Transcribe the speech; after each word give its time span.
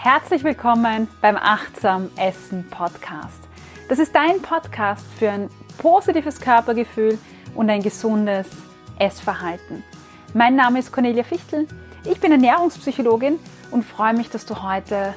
Herzlich 0.00 0.44
willkommen 0.44 1.08
beim 1.20 1.36
Achtsam 1.36 2.08
Essen 2.14 2.64
Podcast. 2.70 3.40
Das 3.88 3.98
ist 3.98 4.14
dein 4.14 4.40
Podcast 4.40 5.04
für 5.18 5.28
ein 5.28 5.50
positives 5.76 6.40
Körpergefühl 6.40 7.18
und 7.56 7.68
ein 7.68 7.82
gesundes 7.82 8.46
Essverhalten. 9.00 9.82
Mein 10.34 10.54
Name 10.54 10.78
ist 10.78 10.92
Cornelia 10.92 11.24
Fichtel, 11.24 11.66
ich 12.04 12.20
bin 12.20 12.30
Ernährungspsychologin 12.30 13.40
und 13.72 13.84
freue 13.84 14.14
mich, 14.14 14.30
dass 14.30 14.46
du 14.46 14.62
heute 14.62 15.14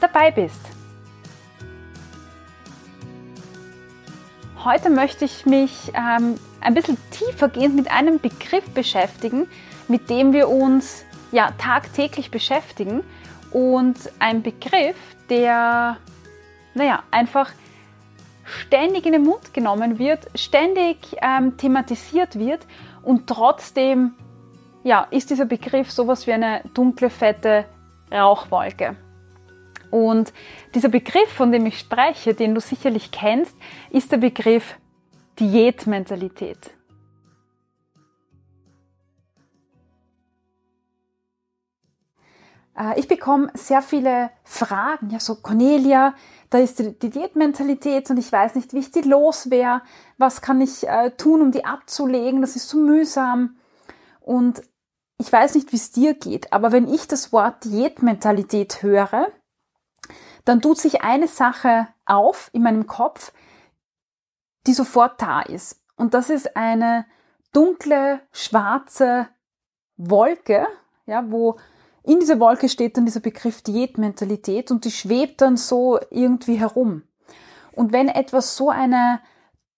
dabei 0.00 0.30
bist. 0.30 0.60
Heute 4.64 4.88
möchte 4.88 5.26
ich 5.26 5.44
mich 5.44 5.92
ähm, 5.94 6.36
ein 6.62 6.72
bisschen 6.72 6.96
tiefergehend 7.10 7.76
mit 7.76 7.90
einem 7.90 8.18
Begriff 8.20 8.64
beschäftigen, 8.70 9.48
mit 9.86 10.08
dem 10.08 10.32
wir 10.32 10.48
uns 10.48 11.04
ja 11.30 11.50
tagtäglich 11.58 12.30
beschäftigen 12.30 13.04
und 13.54 13.96
ein 14.18 14.42
Begriff, 14.42 14.96
der 15.30 15.96
naja, 16.74 17.02
einfach 17.10 17.50
ständig 18.44 19.06
in 19.06 19.12
den 19.12 19.22
Mund 19.22 19.54
genommen 19.54 19.98
wird, 19.98 20.26
ständig 20.34 20.98
ähm, 21.22 21.56
thematisiert 21.56 22.38
wird 22.38 22.66
und 23.02 23.26
trotzdem 23.26 24.14
ja, 24.82 25.06
ist 25.10 25.30
dieser 25.30 25.46
Begriff 25.46 25.90
sowas 25.90 26.26
wie 26.26 26.32
eine 26.32 26.60
dunkle, 26.74 27.08
fette 27.08 27.64
Rauchwolke. 28.12 28.96
Und 29.90 30.32
dieser 30.74 30.88
Begriff, 30.88 31.32
von 31.32 31.52
dem 31.52 31.64
ich 31.64 31.78
spreche, 31.78 32.34
den 32.34 32.54
du 32.54 32.60
sicherlich 32.60 33.10
kennst, 33.10 33.56
ist 33.90 34.12
der 34.12 34.18
Begriff 34.18 34.76
Diätmentalität. 35.38 36.73
Ich 42.96 43.08
bekomme 43.08 43.50
sehr 43.54 43.82
viele 43.82 44.30
Fragen, 44.42 45.10
ja, 45.10 45.20
so 45.20 45.36
Cornelia, 45.36 46.14
da 46.50 46.58
ist 46.58 46.78
die 46.78 47.10
Diätmentalität 47.10 48.10
und 48.10 48.16
ich 48.16 48.30
weiß 48.30 48.54
nicht, 48.54 48.72
wie 48.72 48.80
ich 48.80 48.90
die 48.90 49.02
los 49.02 49.50
wäre. 49.50 49.82
Was 50.18 50.40
kann 50.40 50.60
ich 50.60 50.86
äh, 50.86 51.10
tun, 51.10 51.40
um 51.40 51.52
die 51.52 51.64
abzulegen? 51.64 52.40
Das 52.40 52.56
ist 52.56 52.68
so 52.68 52.78
mühsam. 52.78 53.56
Und 54.20 54.62
ich 55.18 55.32
weiß 55.32 55.54
nicht, 55.54 55.72
wie 55.72 55.76
es 55.76 55.92
dir 55.92 56.14
geht, 56.14 56.52
aber 56.52 56.72
wenn 56.72 56.92
ich 56.92 57.06
das 57.06 57.32
Wort 57.32 57.64
Diätmentalität 57.64 58.82
höre, 58.82 59.28
dann 60.44 60.60
tut 60.60 60.78
sich 60.78 61.02
eine 61.02 61.28
Sache 61.28 61.88
auf 62.06 62.50
in 62.52 62.62
meinem 62.62 62.86
Kopf, 62.86 63.32
die 64.66 64.74
sofort 64.74 65.20
da 65.22 65.42
ist. 65.42 65.80
Und 65.96 66.14
das 66.14 66.30
ist 66.30 66.56
eine 66.56 67.06
dunkle, 67.52 68.20
schwarze 68.32 69.28
Wolke, 69.96 70.66
ja, 71.06 71.30
wo 71.30 71.56
in 72.04 72.20
dieser 72.20 72.38
Wolke 72.38 72.68
steht 72.68 72.96
dann 72.96 73.06
dieser 73.06 73.20
Begriff 73.20 73.62
Diätmentalität 73.62 74.70
und 74.70 74.84
die 74.84 74.90
schwebt 74.90 75.40
dann 75.40 75.56
so 75.56 75.98
irgendwie 76.10 76.56
herum. 76.56 77.02
Und 77.72 77.92
wenn 77.92 78.08
etwas 78.08 78.56
so 78.56 78.70
eine 78.70 79.20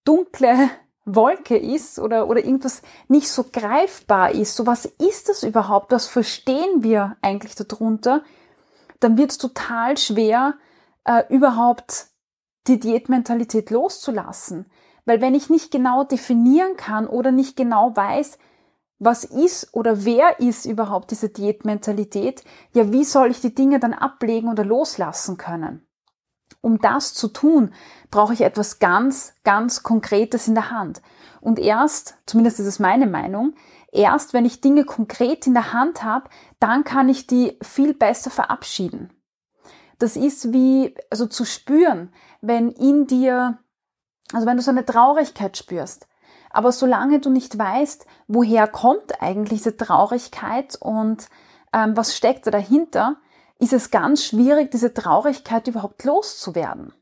dunkle 0.04 0.70
Wolke 1.04 1.56
ist 1.56 2.00
oder, 2.00 2.28
oder 2.28 2.44
irgendwas 2.44 2.82
nicht 3.06 3.28
so 3.28 3.44
greifbar 3.50 4.32
ist, 4.32 4.56
so 4.56 4.66
was 4.66 4.86
ist 4.86 5.28
das 5.28 5.44
überhaupt, 5.44 5.92
was 5.92 6.08
verstehen 6.08 6.82
wir 6.82 7.16
eigentlich 7.22 7.54
darunter, 7.54 8.22
dann 8.98 9.16
wird 9.16 9.30
es 9.30 9.38
total 9.38 9.96
schwer, 9.96 10.54
äh, 11.04 11.22
überhaupt 11.28 12.08
die 12.66 12.80
Diätmentalität 12.80 13.70
loszulassen. 13.70 14.66
Weil 15.04 15.20
wenn 15.20 15.36
ich 15.36 15.48
nicht 15.48 15.70
genau 15.70 16.02
definieren 16.02 16.76
kann 16.76 17.06
oder 17.06 17.30
nicht 17.30 17.56
genau 17.56 17.94
weiß, 17.94 18.38
was 18.98 19.24
ist 19.24 19.74
oder 19.74 20.04
wer 20.04 20.40
ist 20.40 20.64
überhaupt 20.64 21.10
diese 21.10 21.28
Diätmentalität, 21.28 22.44
ja, 22.72 22.92
wie 22.92 23.04
soll 23.04 23.30
ich 23.30 23.40
die 23.40 23.54
Dinge 23.54 23.78
dann 23.78 23.92
ablegen 23.92 24.48
oder 24.48 24.64
loslassen 24.64 25.36
können? 25.36 25.86
Um 26.60 26.78
das 26.78 27.14
zu 27.14 27.28
tun, 27.28 27.72
brauche 28.10 28.32
ich 28.32 28.40
etwas 28.40 28.78
ganz, 28.78 29.34
ganz 29.44 29.82
Konkretes 29.82 30.48
in 30.48 30.54
der 30.54 30.70
Hand. 30.70 31.02
Und 31.40 31.58
erst, 31.58 32.16
zumindest 32.26 32.58
ist 32.60 32.66
es 32.66 32.78
meine 32.78 33.06
Meinung, 33.06 33.54
erst 33.92 34.32
wenn 34.32 34.44
ich 34.44 34.60
Dinge 34.60 34.84
konkret 34.84 35.46
in 35.46 35.54
der 35.54 35.72
Hand 35.72 36.02
habe, 36.02 36.28
dann 36.58 36.84
kann 36.84 37.08
ich 37.08 37.26
die 37.26 37.58
viel 37.62 37.94
besser 37.94 38.30
verabschieden. 38.30 39.12
Das 39.98 40.16
ist 40.16 40.52
wie, 40.52 40.94
also 41.10 41.26
zu 41.26 41.44
spüren, 41.44 42.12
wenn 42.40 42.70
in 42.70 43.06
dir, 43.06 43.58
also 44.32 44.46
wenn 44.46 44.56
du 44.56 44.62
so 44.62 44.70
eine 44.70 44.84
Traurigkeit 44.84 45.56
spürst, 45.56 46.06
aber 46.56 46.72
solange 46.72 47.20
du 47.20 47.30
nicht 47.30 47.58
weißt, 47.58 48.06
woher 48.28 48.66
kommt 48.66 49.22
eigentlich 49.22 49.60
diese 49.60 49.76
Traurigkeit 49.76 50.76
und 50.80 51.28
ähm, 51.72 51.96
was 51.96 52.16
steckt 52.16 52.46
da 52.46 52.50
dahinter, 52.50 53.16
ist 53.58 53.72
es 53.72 53.90
ganz 53.90 54.24
schwierig, 54.24 54.70
diese 54.70 54.92
Traurigkeit 54.92 55.66
überhaupt 55.68 56.04
loszuwerden. 56.04 56.92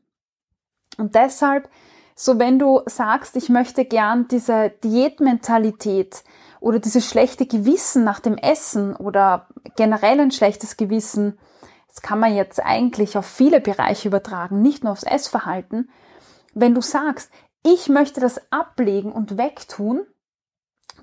Und 0.97 1.15
deshalb, 1.15 1.69
so 2.15 2.39
wenn 2.39 2.59
du 2.59 2.81
sagst, 2.85 3.35
ich 3.35 3.49
möchte 3.49 3.85
gern 3.85 4.27
diese 4.27 4.69
Diätmentalität 4.83 6.23
oder 6.61 6.79
dieses 6.79 7.05
schlechte 7.05 7.45
Gewissen 7.45 8.03
nach 8.03 8.19
dem 8.19 8.37
Essen 8.37 8.95
oder 8.95 9.47
generell 9.75 10.19
ein 10.19 10.31
schlechtes 10.31 10.77
Gewissen 10.77 11.37
das 11.95 12.01
kann 12.01 12.19
man 12.19 12.35
jetzt 12.35 12.61
eigentlich 12.61 13.17
auf 13.17 13.25
viele 13.25 13.61
Bereiche 13.61 14.09
übertragen, 14.09 14.61
nicht 14.61 14.83
nur 14.83 14.91
aufs 14.91 15.03
Essverhalten. 15.03 15.89
Wenn 16.53 16.75
du 16.75 16.81
sagst, 16.81 17.31
ich 17.65 17.89
möchte 17.89 18.21
das 18.21 18.39
ablegen 18.51 19.11
und 19.11 19.37
wegtun, 19.37 20.05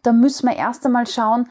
dann 0.05 0.21
müssen 0.21 0.49
wir 0.49 0.57
erst 0.57 0.87
einmal 0.87 1.09
schauen, 1.09 1.49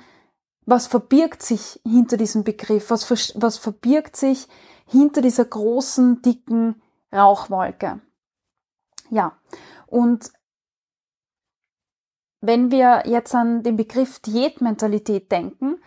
was 0.65 0.87
verbirgt 0.87 1.43
sich 1.43 1.81
hinter 1.83 2.15
diesem 2.15 2.45
Begriff, 2.45 2.89
was, 2.89 3.09
was 3.35 3.57
verbirgt 3.57 4.15
sich 4.15 4.47
hinter 4.85 5.21
dieser 5.21 5.43
großen, 5.43 6.21
dicken 6.21 6.81
Rauchwolke. 7.13 7.99
Ja, 9.09 9.37
und 9.85 10.31
wenn 12.39 12.71
wir 12.71 13.03
jetzt 13.05 13.35
an 13.35 13.63
den 13.63 13.75
Begriff 13.75 14.19
Diätmentalität 14.19 15.29
denken, 15.29 15.81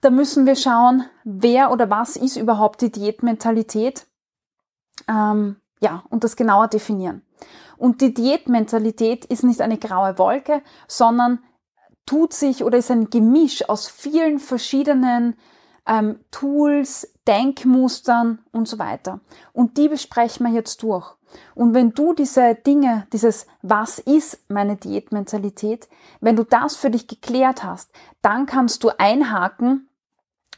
da 0.00 0.08
müssen 0.08 0.46
wir 0.46 0.56
schauen, 0.56 1.04
wer 1.24 1.70
oder 1.70 1.90
was 1.90 2.16
ist 2.16 2.36
überhaupt 2.36 2.80
die 2.80 2.92
Diätmentalität. 2.92 4.06
Ähm, 5.06 5.56
ja, 5.80 6.04
und 6.08 6.24
das 6.24 6.36
genauer 6.36 6.68
definieren. 6.68 7.22
Und 7.78 8.00
die 8.00 8.12
Diätmentalität 8.12 9.24
ist 9.24 9.44
nicht 9.44 9.60
eine 9.60 9.78
graue 9.78 10.18
Wolke, 10.18 10.62
sondern 10.86 11.38
tut 12.06 12.32
sich 12.32 12.64
oder 12.64 12.78
ist 12.78 12.90
ein 12.90 13.10
Gemisch 13.10 13.68
aus 13.68 13.88
vielen 13.88 14.38
verschiedenen 14.38 15.36
ähm, 15.86 16.20
Tools, 16.30 17.12
Denkmustern 17.26 18.40
und 18.52 18.66
so 18.66 18.78
weiter. 18.78 19.20
Und 19.52 19.76
die 19.76 19.88
besprechen 19.88 20.46
wir 20.46 20.52
jetzt 20.52 20.82
durch. 20.82 21.14
Und 21.54 21.74
wenn 21.74 21.92
du 21.92 22.14
diese 22.14 22.54
Dinge, 22.54 23.06
dieses 23.12 23.46
Was 23.62 23.98
ist 23.98 24.50
meine 24.50 24.76
Diätmentalität, 24.76 25.88
wenn 26.20 26.36
du 26.36 26.44
das 26.44 26.76
für 26.76 26.90
dich 26.90 27.06
geklärt 27.06 27.64
hast, 27.64 27.90
dann 28.22 28.46
kannst 28.46 28.82
du 28.82 28.90
einhaken 28.98 29.88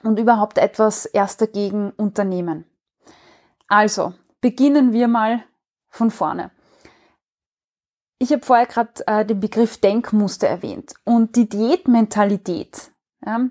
und 0.02 0.18
überhaupt 0.18 0.58
etwas 0.58 1.06
erst 1.06 1.40
dagegen 1.40 1.90
unternehmen. 1.90 2.64
Also, 3.66 4.14
beginnen 4.40 4.92
wir 4.92 5.08
mal 5.08 5.44
von 5.88 6.10
vorne. 6.10 6.50
Ich 8.22 8.32
habe 8.32 8.44
vorher 8.44 8.66
gerade 8.66 8.90
äh, 9.06 9.24
den 9.24 9.40
Begriff 9.40 9.78
Denkmuster 9.78 10.46
erwähnt 10.46 10.92
und 11.04 11.36
die 11.36 11.48
Diätmentalität, 11.48 12.92
ja, 13.24 13.48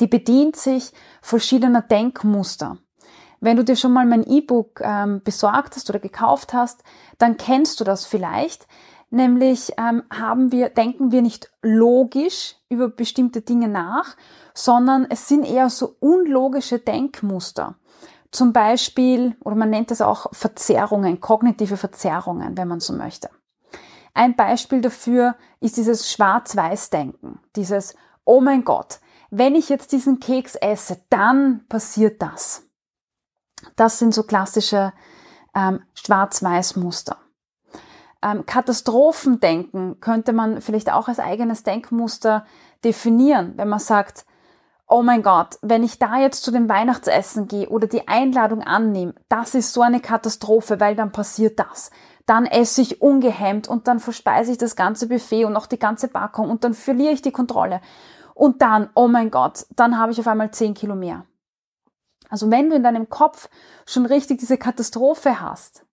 die 0.00 0.06
bedient 0.06 0.56
sich 0.56 0.92
verschiedener 1.20 1.82
Denkmuster. 1.82 2.78
Wenn 3.40 3.58
du 3.58 3.64
dir 3.64 3.76
schon 3.76 3.92
mal 3.92 4.06
mein 4.06 4.22
E-Book 4.26 4.80
ähm, 4.82 5.20
besorgt 5.22 5.76
hast 5.76 5.90
oder 5.90 5.98
gekauft 5.98 6.54
hast, 6.54 6.82
dann 7.18 7.36
kennst 7.36 7.78
du 7.78 7.84
das 7.84 8.06
vielleicht. 8.06 8.66
Nämlich 9.10 9.72
ähm, 9.76 10.04
haben 10.10 10.50
wir, 10.50 10.70
denken 10.70 11.12
wir 11.12 11.20
nicht 11.20 11.50
logisch 11.60 12.56
über 12.70 12.88
bestimmte 12.88 13.42
Dinge 13.42 13.68
nach, 13.68 14.16
sondern 14.54 15.08
es 15.10 15.28
sind 15.28 15.44
eher 15.44 15.68
so 15.68 15.96
unlogische 16.00 16.78
Denkmuster. 16.78 17.74
Zum 18.30 18.54
Beispiel, 18.54 19.36
oder 19.44 19.56
man 19.56 19.68
nennt 19.68 19.90
es 19.90 20.00
auch 20.00 20.32
Verzerrungen, 20.32 21.20
kognitive 21.20 21.76
Verzerrungen, 21.76 22.56
wenn 22.56 22.68
man 22.68 22.80
so 22.80 22.94
möchte. 22.94 23.28
Ein 24.14 24.36
Beispiel 24.36 24.80
dafür 24.80 25.36
ist 25.60 25.76
dieses 25.76 26.10
Schwarz-Weiß-Denken, 26.10 27.38
dieses, 27.56 27.94
oh 28.24 28.40
mein 28.40 28.64
Gott, 28.64 29.00
wenn 29.30 29.54
ich 29.54 29.68
jetzt 29.68 29.92
diesen 29.92 30.18
Keks 30.18 30.56
esse, 30.56 31.00
dann 31.08 31.66
passiert 31.68 32.20
das. 32.20 32.66
Das 33.76 33.98
sind 33.98 34.12
so 34.12 34.24
klassische 34.24 34.92
ähm, 35.54 35.82
Schwarz-Weiß-Muster. 35.94 37.18
Ähm, 38.22 38.44
Katastrophendenken 38.44 40.00
könnte 40.00 40.32
man 40.32 40.60
vielleicht 40.60 40.92
auch 40.92 41.08
als 41.08 41.20
eigenes 41.20 41.62
Denkmuster 41.62 42.44
definieren, 42.84 43.54
wenn 43.56 43.68
man 43.68 43.78
sagt, 43.78 44.26
oh 44.90 45.02
mein 45.02 45.22
Gott, 45.22 45.58
wenn 45.62 45.84
ich 45.84 45.98
da 45.98 46.18
jetzt 46.18 46.42
zu 46.42 46.50
dem 46.50 46.68
Weihnachtsessen 46.68 47.46
gehe 47.46 47.68
oder 47.68 47.86
die 47.86 48.08
Einladung 48.08 48.62
annehme, 48.62 49.14
das 49.28 49.54
ist 49.54 49.72
so 49.72 49.82
eine 49.82 50.00
Katastrophe, 50.00 50.80
weil 50.80 50.96
dann 50.96 51.12
passiert 51.12 51.58
das. 51.60 51.90
Dann 52.26 52.44
esse 52.44 52.82
ich 52.82 53.00
ungehemmt 53.00 53.68
und 53.68 53.88
dann 53.88 54.00
verspeise 54.00 54.52
ich 54.52 54.58
das 54.58 54.76
ganze 54.76 55.08
Buffet 55.08 55.44
und 55.44 55.56
auch 55.56 55.66
die 55.66 55.78
ganze 55.78 56.08
Packung 56.08 56.50
und 56.50 56.64
dann 56.64 56.74
verliere 56.74 57.12
ich 57.12 57.22
die 57.22 57.32
Kontrolle. 57.32 57.80
Und 58.34 58.62
dann, 58.62 58.90
oh 58.94 59.06
mein 59.06 59.30
Gott, 59.30 59.66
dann 59.76 59.96
habe 59.96 60.12
ich 60.12 60.20
auf 60.20 60.26
einmal 60.26 60.50
10 60.50 60.74
Kilo 60.74 60.96
mehr. 60.96 61.24
Also 62.28 62.50
wenn 62.50 62.68
du 62.68 62.76
in 62.76 62.82
deinem 62.82 63.08
Kopf 63.08 63.48
schon 63.86 64.06
richtig 64.06 64.38
diese 64.38 64.58
Katastrophe 64.58 65.40
hast. 65.40 65.84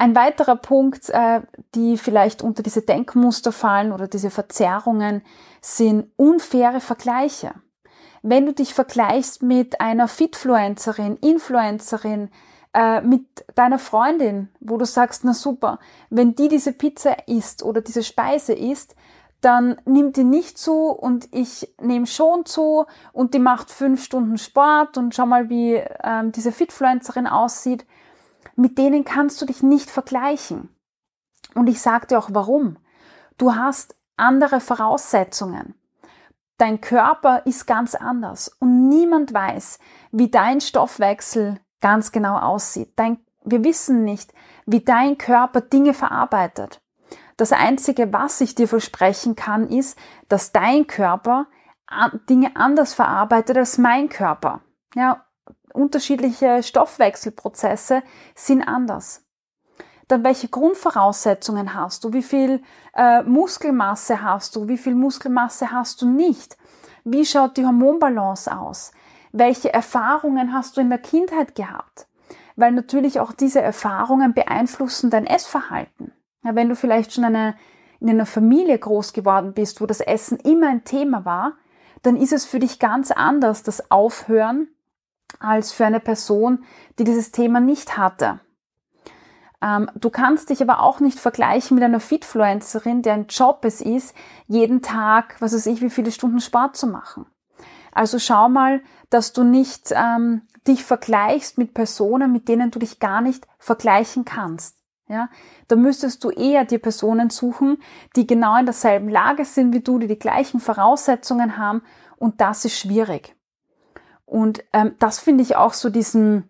Ein 0.00 0.16
weiterer 0.16 0.56
Punkt, 0.56 1.10
äh, 1.10 1.42
die 1.74 1.98
vielleicht 1.98 2.40
unter 2.40 2.62
diese 2.62 2.80
Denkmuster 2.80 3.52
fallen 3.52 3.92
oder 3.92 4.08
diese 4.08 4.30
Verzerrungen, 4.30 5.20
sind 5.60 6.10
unfaire 6.16 6.80
Vergleiche. 6.80 7.52
Wenn 8.22 8.46
du 8.46 8.54
dich 8.54 8.72
vergleichst 8.72 9.42
mit 9.42 9.78
einer 9.82 10.08
Fitfluencerin, 10.08 11.18
Influencerin, 11.18 12.30
äh, 12.72 13.02
mit 13.02 13.26
deiner 13.56 13.78
Freundin, 13.78 14.48
wo 14.60 14.78
du 14.78 14.86
sagst, 14.86 15.22
na 15.24 15.34
super, 15.34 15.78
wenn 16.08 16.34
die 16.34 16.48
diese 16.48 16.72
Pizza 16.72 17.28
isst 17.28 17.62
oder 17.62 17.82
diese 17.82 18.02
Speise 18.02 18.54
isst, 18.54 18.96
dann 19.42 19.82
nimmt 19.84 20.16
die 20.16 20.24
nicht 20.24 20.56
zu 20.56 20.88
und 20.88 21.28
ich 21.30 21.74
nehme 21.78 22.06
schon 22.06 22.46
zu 22.46 22.86
und 23.12 23.34
die 23.34 23.38
macht 23.38 23.70
fünf 23.70 24.02
Stunden 24.02 24.38
Sport 24.38 24.96
und 24.96 25.14
schau 25.14 25.26
mal, 25.26 25.50
wie 25.50 25.74
ähm, 26.02 26.32
diese 26.32 26.52
Fitfluencerin 26.52 27.26
aussieht. 27.26 27.84
Mit 28.60 28.76
denen 28.76 29.06
kannst 29.06 29.40
du 29.40 29.46
dich 29.46 29.62
nicht 29.62 29.88
vergleichen. 29.88 30.68
Und 31.54 31.66
ich 31.66 31.80
sage 31.80 32.08
dir 32.08 32.18
auch 32.18 32.28
warum. 32.30 32.76
Du 33.38 33.54
hast 33.54 33.96
andere 34.18 34.60
Voraussetzungen. 34.60 35.74
Dein 36.58 36.82
Körper 36.82 37.46
ist 37.46 37.66
ganz 37.66 37.94
anders 37.94 38.54
und 38.58 38.90
niemand 38.90 39.32
weiß, 39.32 39.78
wie 40.12 40.30
dein 40.30 40.60
Stoffwechsel 40.60 41.58
ganz 41.80 42.12
genau 42.12 42.36
aussieht. 42.36 42.92
Dein, 42.96 43.24
wir 43.46 43.64
wissen 43.64 44.04
nicht, 44.04 44.34
wie 44.66 44.84
dein 44.84 45.16
Körper 45.16 45.62
Dinge 45.62 45.94
verarbeitet. 45.94 46.82
Das 47.38 47.52
Einzige, 47.52 48.12
was 48.12 48.42
ich 48.42 48.54
dir 48.56 48.68
versprechen 48.68 49.36
kann, 49.36 49.70
ist, 49.70 49.98
dass 50.28 50.52
dein 50.52 50.86
Körper 50.86 51.46
Dinge 52.28 52.54
anders 52.56 52.92
verarbeitet 52.92 53.56
als 53.56 53.78
mein 53.78 54.10
Körper. 54.10 54.60
Ja, 54.94 55.24
unterschiedliche 55.72 56.62
Stoffwechselprozesse 56.62 58.02
sind 58.34 58.62
anders. 58.62 59.24
Dann 60.08 60.24
welche 60.24 60.48
Grundvoraussetzungen 60.48 61.74
hast 61.74 62.02
du? 62.02 62.12
Wie 62.12 62.22
viel 62.22 62.62
äh, 62.94 63.22
Muskelmasse 63.22 64.22
hast 64.22 64.56
du? 64.56 64.66
Wie 64.66 64.78
viel 64.78 64.94
Muskelmasse 64.94 65.70
hast 65.70 66.02
du 66.02 66.08
nicht? 66.08 66.56
Wie 67.04 67.24
schaut 67.24 67.56
die 67.56 67.64
Hormonbalance 67.64 68.56
aus? 68.56 68.92
Welche 69.32 69.72
Erfahrungen 69.72 70.52
hast 70.52 70.76
du 70.76 70.80
in 70.80 70.90
der 70.90 70.98
Kindheit 70.98 71.54
gehabt? 71.54 72.08
Weil 72.56 72.72
natürlich 72.72 73.20
auch 73.20 73.32
diese 73.32 73.60
Erfahrungen 73.60 74.34
beeinflussen 74.34 75.10
dein 75.10 75.26
Essverhalten. 75.26 76.12
Ja, 76.42 76.56
wenn 76.56 76.68
du 76.68 76.74
vielleicht 76.74 77.12
schon 77.12 77.24
eine, 77.24 77.54
in 78.00 78.10
einer 78.10 78.26
Familie 78.26 78.78
groß 78.78 79.12
geworden 79.12 79.52
bist, 79.54 79.80
wo 79.80 79.86
das 79.86 80.00
Essen 80.00 80.38
immer 80.38 80.68
ein 80.68 80.84
Thema 80.84 81.24
war, 81.24 81.52
dann 82.02 82.16
ist 82.16 82.32
es 82.32 82.46
für 82.46 82.58
dich 82.58 82.78
ganz 82.78 83.10
anders, 83.10 83.62
das 83.62 83.90
Aufhören, 83.90 84.68
als 85.38 85.72
für 85.72 85.86
eine 85.86 86.00
Person, 86.00 86.64
die 86.98 87.04
dieses 87.04 87.32
Thema 87.32 87.60
nicht 87.60 87.96
hatte. 87.96 88.40
Ähm, 89.62 89.90
du 89.94 90.10
kannst 90.10 90.50
dich 90.50 90.62
aber 90.62 90.80
auch 90.80 91.00
nicht 91.00 91.18
vergleichen 91.18 91.74
mit 91.74 91.84
einer 91.84 92.00
Fitfluencerin, 92.00 93.02
deren 93.02 93.26
Job 93.26 93.64
es 93.64 93.80
ist, 93.80 94.14
jeden 94.46 94.82
Tag, 94.82 95.36
was 95.40 95.52
weiß 95.52 95.66
ich, 95.66 95.82
wie 95.82 95.90
viele 95.90 96.12
Stunden 96.12 96.40
Sport 96.40 96.76
zu 96.76 96.86
machen. 96.86 97.26
Also 97.92 98.18
schau 98.18 98.48
mal, 98.48 98.82
dass 99.10 99.32
du 99.32 99.42
nicht 99.44 99.92
ähm, 99.92 100.42
dich 100.66 100.84
vergleichst 100.84 101.58
mit 101.58 101.74
Personen, 101.74 102.32
mit 102.32 102.48
denen 102.48 102.70
du 102.70 102.78
dich 102.78 103.00
gar 103.00 103.20
nicht 103.20 103.46
vergleichen 103.58 104.24
kannst. 104.24 104.76
Ja, 105.08 105.28
da 105.66 105.74
müsstest 105.74 106.22
du 106.22 106.30
eher 106.30 106.64
dir 106.64 106.78
Personen 106.78 107.30
suchen, 107.30 107.82
die 108.14 108.28
genau 108.28 108.56
in 108.56 108.64
derselben 108.64 109.08
Lage 109.08 109.44
sind 109.44 109.74
wie 109.74 109.80
du, 109.80 109.98
die 109.98 110.06
die 110.06 110.18
gleichen 110.18 110.60
Voraussetzungen 110.60 111.58
haben 111.58 111.82
und 112.16 112.40
das 112.40 112.64
ist 112.64 112.78
schwierig. 112.78 113.34
Und 114.30 114.62
ähm, 114.72 114.94
das 115.00 115.18
finde 115.18 115.42
ich 115.42 115.56
auch 115.56 115.72
so 115.72 115.90
diesen, 115.90 116.48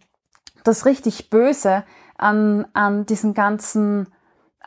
das 0.65 0.85
richtig 0.85 1.31
Böse 1.31 1.85
an, 2.19 2.67
an 2.75 3.07
diesen 3.07 3.33
ganzen, 3.33 4.09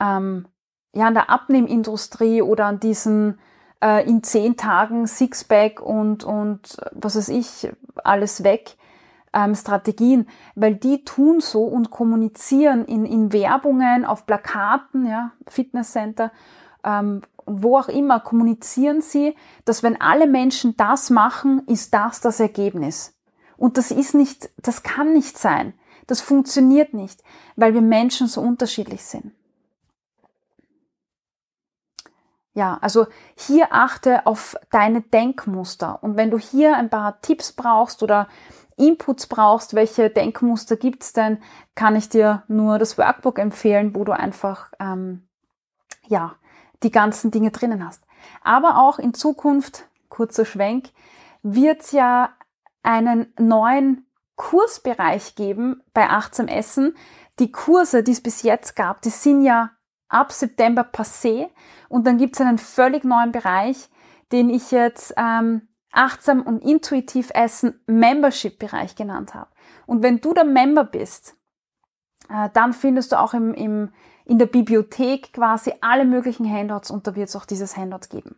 ähm, 0.01 0.48
ja, 0.95 1.06
an 1.06 1.13
der 1.13 1.30
Abnehmindustrie 1.30 2.42
oder 2.42 2.65
an 2.65 2.80
diesen 2.80 3.39
äh, 3.83 4.04
in 4.10 4.24
zehn 4.24 4.57
Tagen 4.57 5.06
Sixpack 5.06 5.80
und, 5.80 6.24
und 6.24 6.77
was 6.92 7.15
weiß 7.15 7.30
ich, 7.30 7.71
alles 8.04 8.44
weg 8.44 8.77
ähm, 9.31 9.54
Strategien, 9.54 10.27
weil 10.56 10.74
die 10.74 11.06
tun 11.06 11.39
so 11.39 11.65
und 11.65 11.92
kommunizieren 11.92 12.83
in, 12.83 13.06
in 13.06 13.31
Werbungen, 13.31 14.06
auf 14.06 14.25
Plakaten, 14.25 15.06
ja, 15.06 15.33
Fitnesscenter, 15.48 16.31
ähm, 16.83 17.21
wo 17.45 17.77
auch 17.77 17.87
immer, 17.87 18.19
kommunizieren 18.19 19.01
sie, 19.01 19.35
dass 19.65 19.83
wenn 19.83 19.99
alle 19.99 20.27
Menschen 20.27 20.75
das 20.77 21.09
machen, 21.09 21.63
ist 21.67 21.93
das 21.93 22.21
das 22.21 22.39
Ergebnis. 22.39 23.13
Und 23.57 23.77
das 23.77 23.91
ist 23.91 24.13
nicht, 24.15 24.49
das 24.57 24.83
kann 24.83 25.13
nicht 25.13 25.37
sein. 25.37 25.73
Das 26.07 26.21
funktioniert 26.21 26.93
nicht, 26.93 27.23
weil 27.55 27.73
wir 27.73 27.81
Menschen 27.81 28.27
so 28.27 28.41
unterschiedlich 28.41 29.03
sind. 29.03 29.31
Ja, 32.55 32.77
also 32.81 33.07
hier 33.35 33.69
achte 33.71 34.27
auf 34.27 34.55
deine 34.69 35.01
Denkmuster. 35.01 36.03
Und 36.03 36.17
wenn 36.17 36.29
du 36.29 36.37
hier 36.37 36.77
ein 36.77 36.89
paar 36.89 37.19
Tipps 37.21 37.51
brauchst 37.51 38.03
oder 38.03 38.27
Inputs 38.77 39.27
brauchst, 39.27 39.73
welche 39.73 40.09
Denkmuster 40.09 40.77
gibt's 40.77 41.13
denn, 41.13 41.39
kann 41.73 41.95
ich 41.95 42.09
dir 42.09 42.43
nur 42.47 42.77
das 42.77 42.97
Workbook 42.97 43.39
empfehlen, 43.39 43.95
wo 43.95 44.03
du 44.03 44.11
einfach 44.11 44.71
ähm, 44.79 45.27
ja 46.07 46.35
die 46.83 46.91
ganzen 46.91 47.31
Dinge 47.31 47.51
drinnen 47.51 47.85
hast. 47.85 48.03
Aber 48.44 48.77
auch 48.77 49.00
in 49.00 49.13
Zukunft, 49.13 49.85
kurzer 50.09 50.45
Schwenk, 50.45 50.89
wird's 51.41 51.91
ja 51.91 52.30
einen 52.83 53.33
neuen 53.38 54.06
Kursbereich 54.35 55.35
geben 55.35 55.81
bei 55.94 56.09
Achtsam 56.09 56.47
Essen. 56.47 56.95
Die 57.39 57.51
Kurse, 57.51 58.03
die 58.03 58.12
es 58.12 58.21
bis 58.21 58.44
jetzt 58.44 58.75
gab, 58.75 59.01
die 59.01 59.09
sind 59.09 59.41
ja 59.41 59.71
ab 60.09 60.31
September 60.31 60.83
passé 60.83 61.50
und 61.89 62.06
dann 62.06 62.18
gibt's 62.18 62.39
einen 62.39 62.57
völlig 62.57 63.03
neuen 63.03 63.31
Bereich, 63.31 63.89
den 64.31 64.50
ich 64.50 64.71
jetzt 64.71 65.13
ähm, 65.18 65.68
achtsam 65.91 66.41
und 66.41 66.63
intuitiv 66.63 67.31
essen 67.33 67.79
Membership-Bereich 67.88 68.95
genannt 68.95 69.33
habe. 69.33 69.50
Und 69.86 70.03
wenn 70.03 70.21
du 70.21 70.33
der 70.33 70.44
Member 70.44 70.83
bist, 70.83 71.36
äh, 72.29 72.50
dann 72.53 72.74
findest 72.74 73.12
du 73.12 73.19
auch 73.19 73.33
im, 73.33 73.53
im, 73.53 73.94
in 74.25 74.39
der 74.39 74.45
Bibliothek 74.45 75.33
quasi 75.33 75.73
alle 75.81 76.05
möglichen 76.05 76.49
Handouts 76.49 76.91
und 76.91 77.07
da 77.07 77.15
wird 77.15 77.29
es 77.29 77.36
auch 77.36 77.45
dieses 77.45 77.75
Handout 77.77 78.07
geben. 78.09 78.36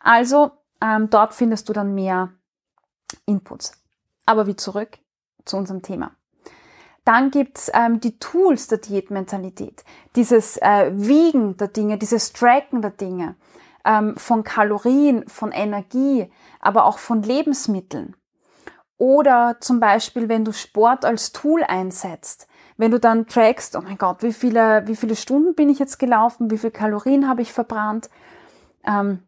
Also 0.00 0.52
ähm, 0.80 1.10
dort 1.10 1.34
findest 1.34 1.68
du 1.68 1.72
dann 1.72 1.94
mehr 1.94 2.30
Inputs. 3.26 3.72
Aber 4.26 4.46
wie 4.46 4.56
zurück 4.56 4.98
zu 5.44 5.56
unserem 5.56 5.82
Thema. 5.82 6.12
Dann 7.04 7.30
gibt's 7.30 7.70
ähm, 7.74 8.00
die 8.00 8.18
Tools 8.18 8.68
der 8.68 8.78
Diätmentalität, 8.78 9.84
dieses 10.14 10.56
äh, 10.58 10.92
Wiegen 10.94 11.56
der 11.56 11.68
Dinge, 11.68 11.98
dieses 11.98 12.32
Tracken 12.32 12.80
der 12.80 12.92
Dinge, 12.92 13.34
ähm, 13.84 14.16
von 14.16 14.44
Kalorien, 14.44 15.28
von 15.28 15.50
Energie, 15.50 16.30
aber 16.60 16.84
auch 16.84 16.98
von 16.98 17.22
Lebensmitteln. 17.22 18.14
Oder 18.98 19.56
zum 19.60 19.80
Beispiel, 19.80 20.28
wenn 20.28 20.44
du 20.44 20.52
Sport 20.52 21.04
als 21.04 21.32
Tool 21.32 21.64
einsetzt, 21.64 22.46
wenn 22.76 22.90
du 22.90 23.00
dann 23.00 23.26
trackst, 23.26 23.76
oh 23.76 23.80
mein 23.80 23.98
Gott, 23.98 24.22
wie 24.22 24.32
viele, 24.32 24.86
wie 24.86 24.96
viele 24.96 25.16
Stunden 25.16 25.54
bin 25.54 25.68
ich 25.68 25.78
jetzt 25.78 25.98
gelaufen, 25.98 26.50
wie 26.50 26.58
viele 26.58 26.72
Kalorien 26.72 27.28
habe 27.28 27.42
ich 27.42 27.52
verbrannt, 27.52 28.10
ähm, 28.84 29.20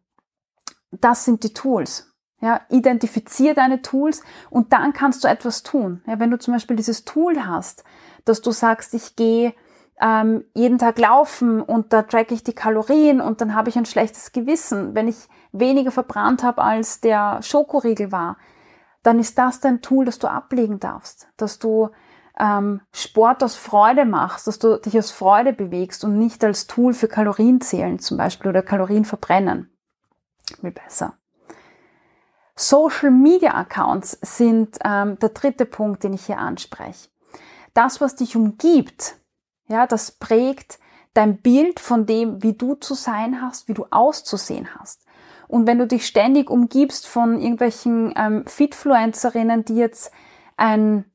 das 0.91 1.25
sind 1.25 1.43
die 1.43 1.53
Tools. 1.53 2.11
Ja, 2.41 2.61
identifizier 2.69 3.53
deine 3.53 3.81
Tools 3.81 4.21
und 4.49 4.73
dann 4.73 4.93
kannst 4.93 5.23
du 5.23 5.27
etwas 5.27 5.63
tun. 5.63 6.01
Ja, 6.05 6.19
wenn 6.19 6.31
du 6.31 6.37
zum 6.37 6.53
Beispiel 6.53 6.75
dieses 6.75 7.05
Tool 7.05 7.45
hast, 7.45 7.83
dass 8.25 8.41
du 8.41 8.51
sagst, 8.51 8.93
ich 8.93 9.15
gehe 9.15 9.53
ähm, 10.01 10.43
jeden 10.53 10.77
Tag 10.77 10.99
laufen 10.99 11.61
und 11.61 11.93
da 11.93 12.03
track 12.03 12.31
ich 12.31 12.43
die 12.43 12.53
Kalorien 12.53 13.21
und 13.21 13.39
dann 13.39 13.55
habe 13.55 13.69
ich 13.69 13.77
ein 13.77 13.85
schlechtes 13.85 14.33
Gewissen, 14.33 14.93
wenn 14.93 15.07
ich 15.07 15.15
weniger 15.53 15.91
verbrannt 15.91 16.43
habe, 16.43 16.61
als 16.61 16.99
der 16.99 17.41
Schokoriegel 17.41 18.11
war, 18.11 18.37
dann 19.03 19.19
ist 19.19 19.37
das 19.37 19.61
dein 19.61 19.81
Tool, 19.81 20.05
das 20.05 20.19
du 20.19 20.27
ablegen 20.27 20.79
darfst, 20.79 21.27
dass 21.37 21.59
du 21.59 21.89
ähm, 22.39 22.81
Sport 22.91 23.43
aus 23.43 23.55
Freude 23.55 24.05
machst, 24.05 24.47
dass 24.47 24.59
du 24.59 24.79
dich 24.79 24.97
aus 24.97 25.11
Freude 25.11 25.53
bewegst 25.53 26.03
und 26.03 26.17
nicht 26.17 26.43
als 26.43 26.67
Tool 26.67 26.93
für 26.93 27.07
Kalorienzählen 27.07 27.99
zum 27.99 28.17
Beispiel 28.17 28.49
oder 28.49 28.61
Kalorien 28.61 29.05
verbrennen. 29.05 29.69
Viel 30.59 30.71
besser. 30.71 31.13
Social 32.55 33.11
Media 33.11 33.53
Accounts 33.53 34.17
sind 34.21 34.77
ähm, 34.83 35.19
der 35.19 35.29
dritte 35.29 35.65
Punkt, 35.65 36.03
den 36.03 36.13
ich 36.13 36.25
hier 36.25 36.37
anspreche. 36.37 37.09
Das, 37.73 37.99
was 37.99 38.15
dich 38.15 38.35
umgibt, 38.35 39.17
ja, 39.67 39.87
das 39.87 40.11
prägt 40.11 40.79
dein 41.13 41.37
Bild 41.41 41.79
von 41.79 42.05
dem, 42.05 42.43
wie 42.43 42.53
du 42.53 42.75
zu 42.75 42.93
sein 42.93 43.41
hast, 43.41 43.67
wie 43.67 43.73
du 43.73 43.85
auszusehen 43.89 44.69
hast. 44.77 45.05
Und 45.47 45.67
wenn 45.67 45.79
du 45.79 45.87
dich 45.87 46.07
ständig 46.07 46.49
umgibst 46.49 47.07
von 47.07 47.39
irgendwelchen 47.39 48.13
ähm, 48.15 48.45
Fitfluencerinnen, 48.45 49.65
die 49.65 49.75
jetzt 49.75 50.11
ein 50.57 51.05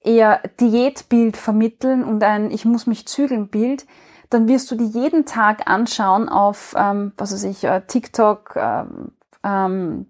eher 0.00 0.40
Diätbild 0.60 1.36
vermitteln 1.36 2.04
und 2.04 2.22
ein 2.22 2.50
Ich 2.50 2.64
muss 2.64 2.86
mich 2.86 3.06
zügeln 3.06 3.48
Bild, 3.48 3.86
dann 4.30 4.48
wirst 4.48 4.70
du 4.70 4.74
die 4.74 4.86
jeden 4.86 5.24
Tag 5.24 5.68
anschauen 5.70 6.28
auf, 6.28 6.74
ähm, 6.76 7.12
was 7.16 7.32
weiß 7.32 7.44
ich, 7.44 7.64
äh, 7.64 7.82
TikTok, 7.86 8.56
ähm, 8.56 9.12
ähm, 9.42 10.06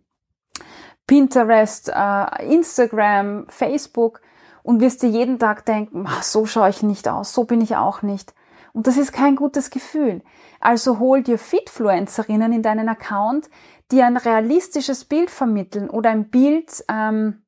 Pinterest, 1.07 1.90
äh, 1.95 2.52
Instagram, 2.52 3.47
Facebook 3.49 4.21
und 4.62 4.80
wirst 4.80 5.02
dir 5.02 5.09
jeden 5.09 5.38
Tag 5.38 5.64
denken, 5.64 6.07
so 6.23 6.47
schaue 6.47 6.68
ich 6.68 6.83
nicht 6.83 7.09
aus, 7.09 7.33
so 7.33 7.45
bin 7.45 7.61
ich 7.61 7.76
auch 7.76 8.02
nicht. 8.02 8.35
Und 8.73 8.87
das 8.87 8.97
ist 8.97 9.12
kein 9.12 9.35
gutes 9.35 9.71
Gefühl. 9.71 10.23
Also 10.61 10.99
hol 10.99 11.23
dir 11.23 11.38
Fitfluencerinnen 11.38 12.52
in 12.52 12.62
deinen 12.62 12.88
Account, 12.88 13.49
die 13.90 14.02
ein 14.02 14.16
realistisches 14.16 15.04
Bild 15.04 15.30
vermitteln 15.30 15.88
oder 15.88 16.11
ein 16.11 16.28
Bild, 16.28 16.85
ähm, 16.88 17.42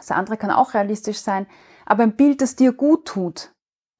das 0.00 0.10
andere 0.10 0.36
kann 0.36 0.50
auch 0.50 0.74
realistisch 0.74 1.18
sein, 1.18 1.46
aber 1.86 2.02
ein 2.02 2.16
Bild, 2.16 2.40
das 2.40 2.56
dir 2.56 2.72
gut 2.72 3.06
tut. 3.06 3.52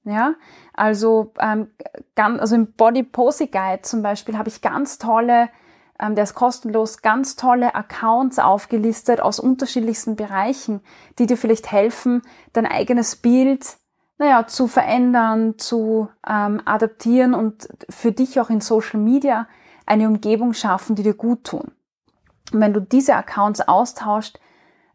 Ja, 0.04 0.35
also, 0.73 1.35
ähm, 1.38 1.69
ganz, 2.14 2.40
also 2.40 2.54
im 2.54 2.73
Body 2.73 3.02
Posy 3.02 3.49
Guide 3.49 3.83
zum 3.83 4.02
Beispiel 4.02 4.38
habe 4.38 4.49
ich 4.49 4.62
ganz 4.62 4.97
tolle, 4.97 5.50
ähm, 5.99 6.14
der 6.14 6.25
ist 6.25 6.35
kostenlos, 6.35 7.02
ganz 7.02 7.37
tolle 7.37 7.75
Accounts 7.75 8.38
aufgelistet 8.38 9.21
aus 9.21 9.38
unterschiedlichsten 9.38 10.16
Bereichen, 10.16 10.80
die 11.19 11.26
dir 11.26 11.37
vielleicht 11.37 11.71
helfen, 11.71 12.23
dein 12.54 12.64
eigenes 12.66 13.16
Bild 13.16 13.76
naja, 14.21 14.47
zu 14.47 14.69
verändern, 14.69 15.59
zu 15.59 16.11
ähm, 16.28 16.61
adaptieren 16.66 17.33
und 17.33 17.69
für 17.88 18.12
dich 18.12 18.38
auch 18.38 18.50
in 18.50 18.61
Social 18.61 19.00
Media 19.00 19.49
eine 19.87 20.07
Umgebung 20.07 20.52
schaffen, 20.52 20.95
die 20.95 21.02
dir 21.02 21.14
gut 21.14 21.45
tun. 21.45 21.73
Und 22.52 22.61
wenn 22.61 22.75
du 22.75 22.80
diese 22.80 23.16
Accounts 23.16 23.66
austauscht, 23.66 24.38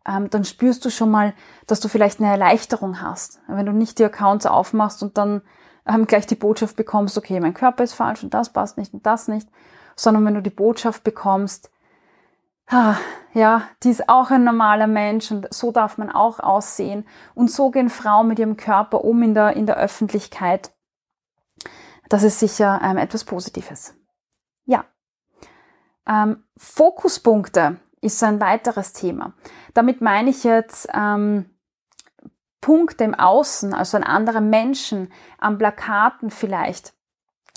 dann 0.06 0.46
spürst 0.46 0.86
du 0.86 0.90
schon 0.90 1.12
mal, 1.12 1.34
dass 1.68 1.80
du 1.80 1.88
vielleicht 1.88 2.20
eine 2.20 2.30
Erleichterung 2.30 3.02
hast. 3.02 3.42
Wenn 3.48 3.66
du 3.66 3.72
nicht 3.72 4.00
die 4.00 4.06
Accounts 4.06 4.46
aufmachst 4.46 5.02
und 5.04 5.18
dann 5.18 5.42
ähm, 5.88 6.06
gleich 6.06 6.28
die 6.28 6.36
Botschaft 6.36 6.76
bekommst, 6.76 7.18
okay, 7.18 7.40
mein 7.40 7.54
Körper 7.54 7.84
ist 7.84 7.94
falsch 7.94 8.24
und 8.24 8.34
das 8.34 8.52
passt 8.52 8.78
nicht 8.78 8.94
und 8.94 9.06
das 9.06 9.28
nicht, 9.28 9.50
sondern 9.96 10.26
wenn 10.26 10.36
du 10.36 10.42
die 10.42 10.50
Botschaft 10.50 11.04
bekommst, 11.04 11.72
ah, 12.68 12.96
ja, 13.34 13.64
die 13.84 13.90
ist 13.90 14.10
auch 14.10 14.32
ein 14.32 14.44
normaler 14.44 14.88
Mensch 14.88 15.32
und 15.32 15.54
so 15.54 15.72
darf 15.72 15.98
man 15.98 16.10
auch 16.10 16.40
aussehen. 16.40 17.06
Und 17.34 17.52
so 17.52 17.70
gehen 17.72 17.90
Frauen 17.90 18.28
mit 18.28 18.40
ihrem 18.40 18.58
Körper 18.58 19.04
um 19.04 19.22
in 19.24 19.34
der, 19.34 19.56
in 19.56 19.66
der 19.66 19.78
Öffentlichkeit. 19.78 20.72
Das 22.10 22.24
ist 22.24 22.40
sicher 22.40 22.80
ähm, 22.84 22.98
etwas 22.98 23.24
Positives. 23.24 23.96
Ja. 24.66 24.86
Ähm, 26.08 26.44
Fokuspunkte 26.56 27.78
ist 28.06 28.24
ein 28.24 28.40
weiteres 28.40 28.94
Thema. 28.94 29.34
Damit 29.74 30.00
meine 30.00 30.30
ich 30.30 30.44
jetzt 30.44 30.88
ähm, 30.94 31.50
Punkte 32.62 33.04
im 33.04 33.16
Außen, 33.16 33.74
also 33.74 33.98
an 33.98 34.04
anderen 34.04 34.50
Menschen, 34.50 35.12
an 35.40 35.58
Plakaten 35.58 36.30
vielleicht. 36.30 36.94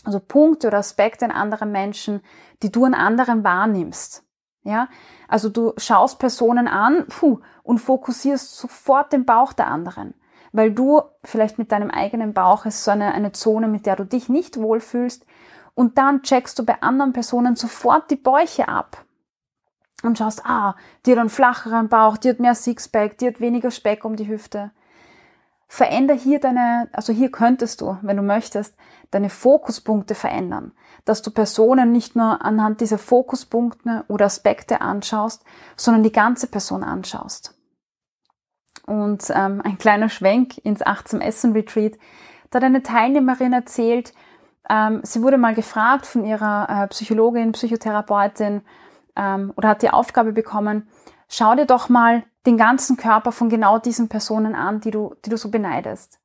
Also 0.04 0.20
Punkte 0.20 0.68
oder 0.68 0.78
Aspekte 0.78 1.24
an 1.24 1.30
anderen 1.30 1.70
Menschen, 1.70 2.22
die 2.62 2.72
du 2.72 2.84
an 2.84 2.94
anderen 2.94 3.44
wahrnimmst. 3.44 4.24
Ja, 4.62 4.88
also 5.28 5.48
du 5.48 5.72
schaust 5.76 6.18
Personen 6.18 6.66
an 6.66 7.06
puh, 7.08 7.40
und 7.62 7.78
fokussierst 7.78 8.56
sofort 8.56 9.12
den 9.12 9.24
Bauch 9.24 9.52
der 9.52 9.68
anderen, 9.68 10.14
weil 10.52 10.72
du 10.72 11.00
vielleicht 11.24 11.58
mit 11.58 11.72
deinem 11.72 11.90
eigenen 11.90 12.34
Bauch 12.34 12.66
ist 12.66 12.84
so 12.84 12.90
eine, 12.90 13.14
eine 13.14 13.32
Zone, 13.32 13.68
mit 13.68 13.86
der 13.86 13.96
du 13.96 14.04
dich 14.04 14.28
nicht 14.28 14.58
wohlfühlst 14.58 15.24
und 15.74 15.96
dann 15.96 16.22
checkst 16.22 16.58
du 16.58 16.66
bei 16.66 16.82
anderen 16.82 17.12
Personen 17.12 17.56
sofort 17.56 18.10
die 18.10 18.16
Bäuche 18.16 18.68
ab 18.68 19.06
und 20.02 20.18
schaust, 20.18 20.44
ah, 20.46 20.76
die 21.04 21.12
hat 21.12 21.18
einen 21.18 21.28
flacheren 21.28 21.88
Bauch, 21.88 22.16
die 22.16 22.28
hat 22.28 22.40
mehr 22.40 22.54
Sixpack, 22.54 23.18
die 23.18 23.26
hat 23.26 23.40
weniger 23.40 23.70
Speck 23.70 24.04
um 24.04 24.16
die 24.16 24.28
Hüfte. 24.28 24.70
Veränder 25.66 26.14
hier 26.14 26.40
deine, 26.40 26.88
also 26.92 27.12
hier 27.12 27.30
könntest 27.30 27.82
du, 27.82 27.98
wenn 28.00 28.16
du 28.16 28.22
möchtest, 28.22 28.74
deine 29.10 29.28
Fokuspunkte 29.28 30.14
verändern, 30.14 30.72
dass 31.04 31.20
du 31.20 31.30
Personen 31.30 31.92
nicht 31.92 32.16
nur 32.16 32.42
anhand 32.42 32.80
dieser 32.80 32.98
Fokuspunkte 32.98 34.04
oder 34.08 34.26
Aspekte 34.26 34.80
anschaust, 34.80 35.44
sondern 35.76 36.02
die 36.02 36.12
ganze 36.12 36.46
Person 36.46 36.82
anschaust. 36.82 37.54
Und 38.86 39.30
ähm, 39.34 39.60
ein 39.62 39.76
kleiner 39.76 40.08
Schwenk 40.08 40.56
ins 40.58 40.80
Achtsam 40.80 41.20
Essen 41.20 41.52
Retreat, 41.52 41.98
da 42.50 42.56
hat 42.56 42.64
eine 42.64 42.82
Teilnehmerin 42.82 43.52
erzählt, 43.52 44.14
ähm, 44.70 45.00
sie 45.02 45.22
wurde 45.22 45.36
mal 45.36 45.54
gefragt 45.54 46.06
von 46.06 46.24
ihrer 46.24 46.68
äh, 46.68 46.88
Psychologin, 46.88 47.52
Psychotherapeutin 47.52 48.62
ähm, 49.18 49.52
oder 49.56 49.68
hat 49.70 49.82
die 49.82 49.90
Aufgabe 49.90 50.32
bekommen, 50.32 50.88
schau 51.28 51.54
dir 51.54 51.66
doch 51.66 51.90
mal 51.90 52.22
den 52.46 52.56
ganzen 52.56 52.96
Körper 52.96 53.32
von 53.32 53.50
genau 53.50 53.78
diesen 53.78 54.08
Personen 54.08 54.54
an, 54.54 54.80
die 54.80 54.90
du, 54.90 55.14
die 55.24 55.30
du 55.30 55.36
so 55.36 55.50
beneidest. 55.50 56.18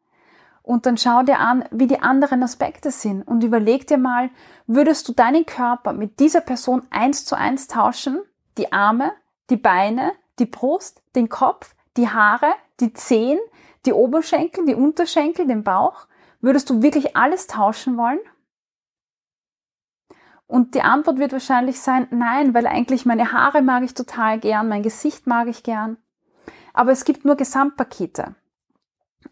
Und 0.62 0.86
dann 0.86 0.98
schau 0.98 1.24
dir 1.24 1.40
an, 1.40 1.66
wie 1.72 1.88
die 1.88 2.00
anderen 2.00 2.42
Aspekte 2.42 2.90
sind 2.92 3.28
und 3.28 3.44
überleg 3.44 3.86
dir 3.86 3.98
mal, 3.98 4.30
würdest 4.66 5.10
du 5.10 5.14
deinen 5.14 5.46
Körper 5.46 5.92
mit 5.92 6.22
dieser 6.22 6.40
Person 6.40 6.84
eins 6.90 7.26
zu 7.26 7.36
eins 7.36 7.68
tauschen? 7.68 8.22
Die 8.58 8.72
Arme, 8.72 9.12
die 9.50 9.58
Beine, 9.58 10.14
die 10.40 10.46
Brust, 10.46 11.02
den 11.16 11.28
Kopf, 11.28 11.76
die 11.98 12.08
Haare, 12.08 12.54
die 12.80 12.94
Zehen, 12.94 13.40
die 13.86 13.92
Oberschenkel, 13.92 14.66
die 14.66 14.76
Unterschenkel, 14.76 15.46
den 15.46 15.66
Bauch? 15.66 16.08
Würdest 16.40 16.70
du 16.70 16.82
wirklich 16.82 17.18
alles 17.18 17.48
tauschen 17.48 17.98
wollen? 17.98 18.20
Und 20.54 20.76
die 20.76 20.84
Antwort 20.84 21.18
wird 21.18 21.32
wahrscheinlich 21.32 21.82
sein, 21.82 22.06
nein, 22.12 22.54
weil 22.54 22.68
eigentlich 22.68 23.08
meine 23.08 23.32
Haare 23.32 23.64
mag 23.64 23.82
ich 23.82 23.96
total 23.96 24.38
gern, 24.40 24.70
mein 24.70 24.84
Gesicht 24.84 25.26
mag 25.26 25.48
ich 25.48 25.64
gern. 25.64 25.98
Aber 26.76 26.92
es 26.92 27.06
gibt 27.06 27.26
nur 27.26 27.36
Gesamtpakete. 27.36 28.36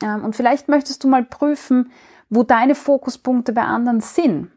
Ähm, 0.01 0.25
und 0.25 0.36
vielleicht 0.36 0.68
möchtest 0.68 1.04
du 1.04 1.08
mal 1.08 1.24
prüfen, 1.24 1.92
wo 2.32 2.42
deine 2.42 2.74
Fokuspunkte 2.74 3.54
bei 3.54 3.62
anderen 3.62 4.01
sind. 4.01 4.50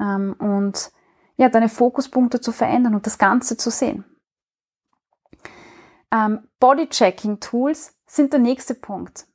Ähm, 0.00 0.34
und 0.40 0.90
ja, 1.36 1.48
deine 1.48 1.68
Fokuspunkte 1.68 2.40
zu 2.40 2.50
verändern 2.50 2.96
und 2.96 3.06
das 3.06 3.18
Ganze 3.18 3.56
zu 3.56 3.70
sehen. 3.70 4.04
Ähm, 6.10 6.48
Bodychecking-Tools 6.58 7.96
sind 8.06 8.32
der 8.32 8.40
nächste 8.40 8.74
Punkt. 8.74 9.28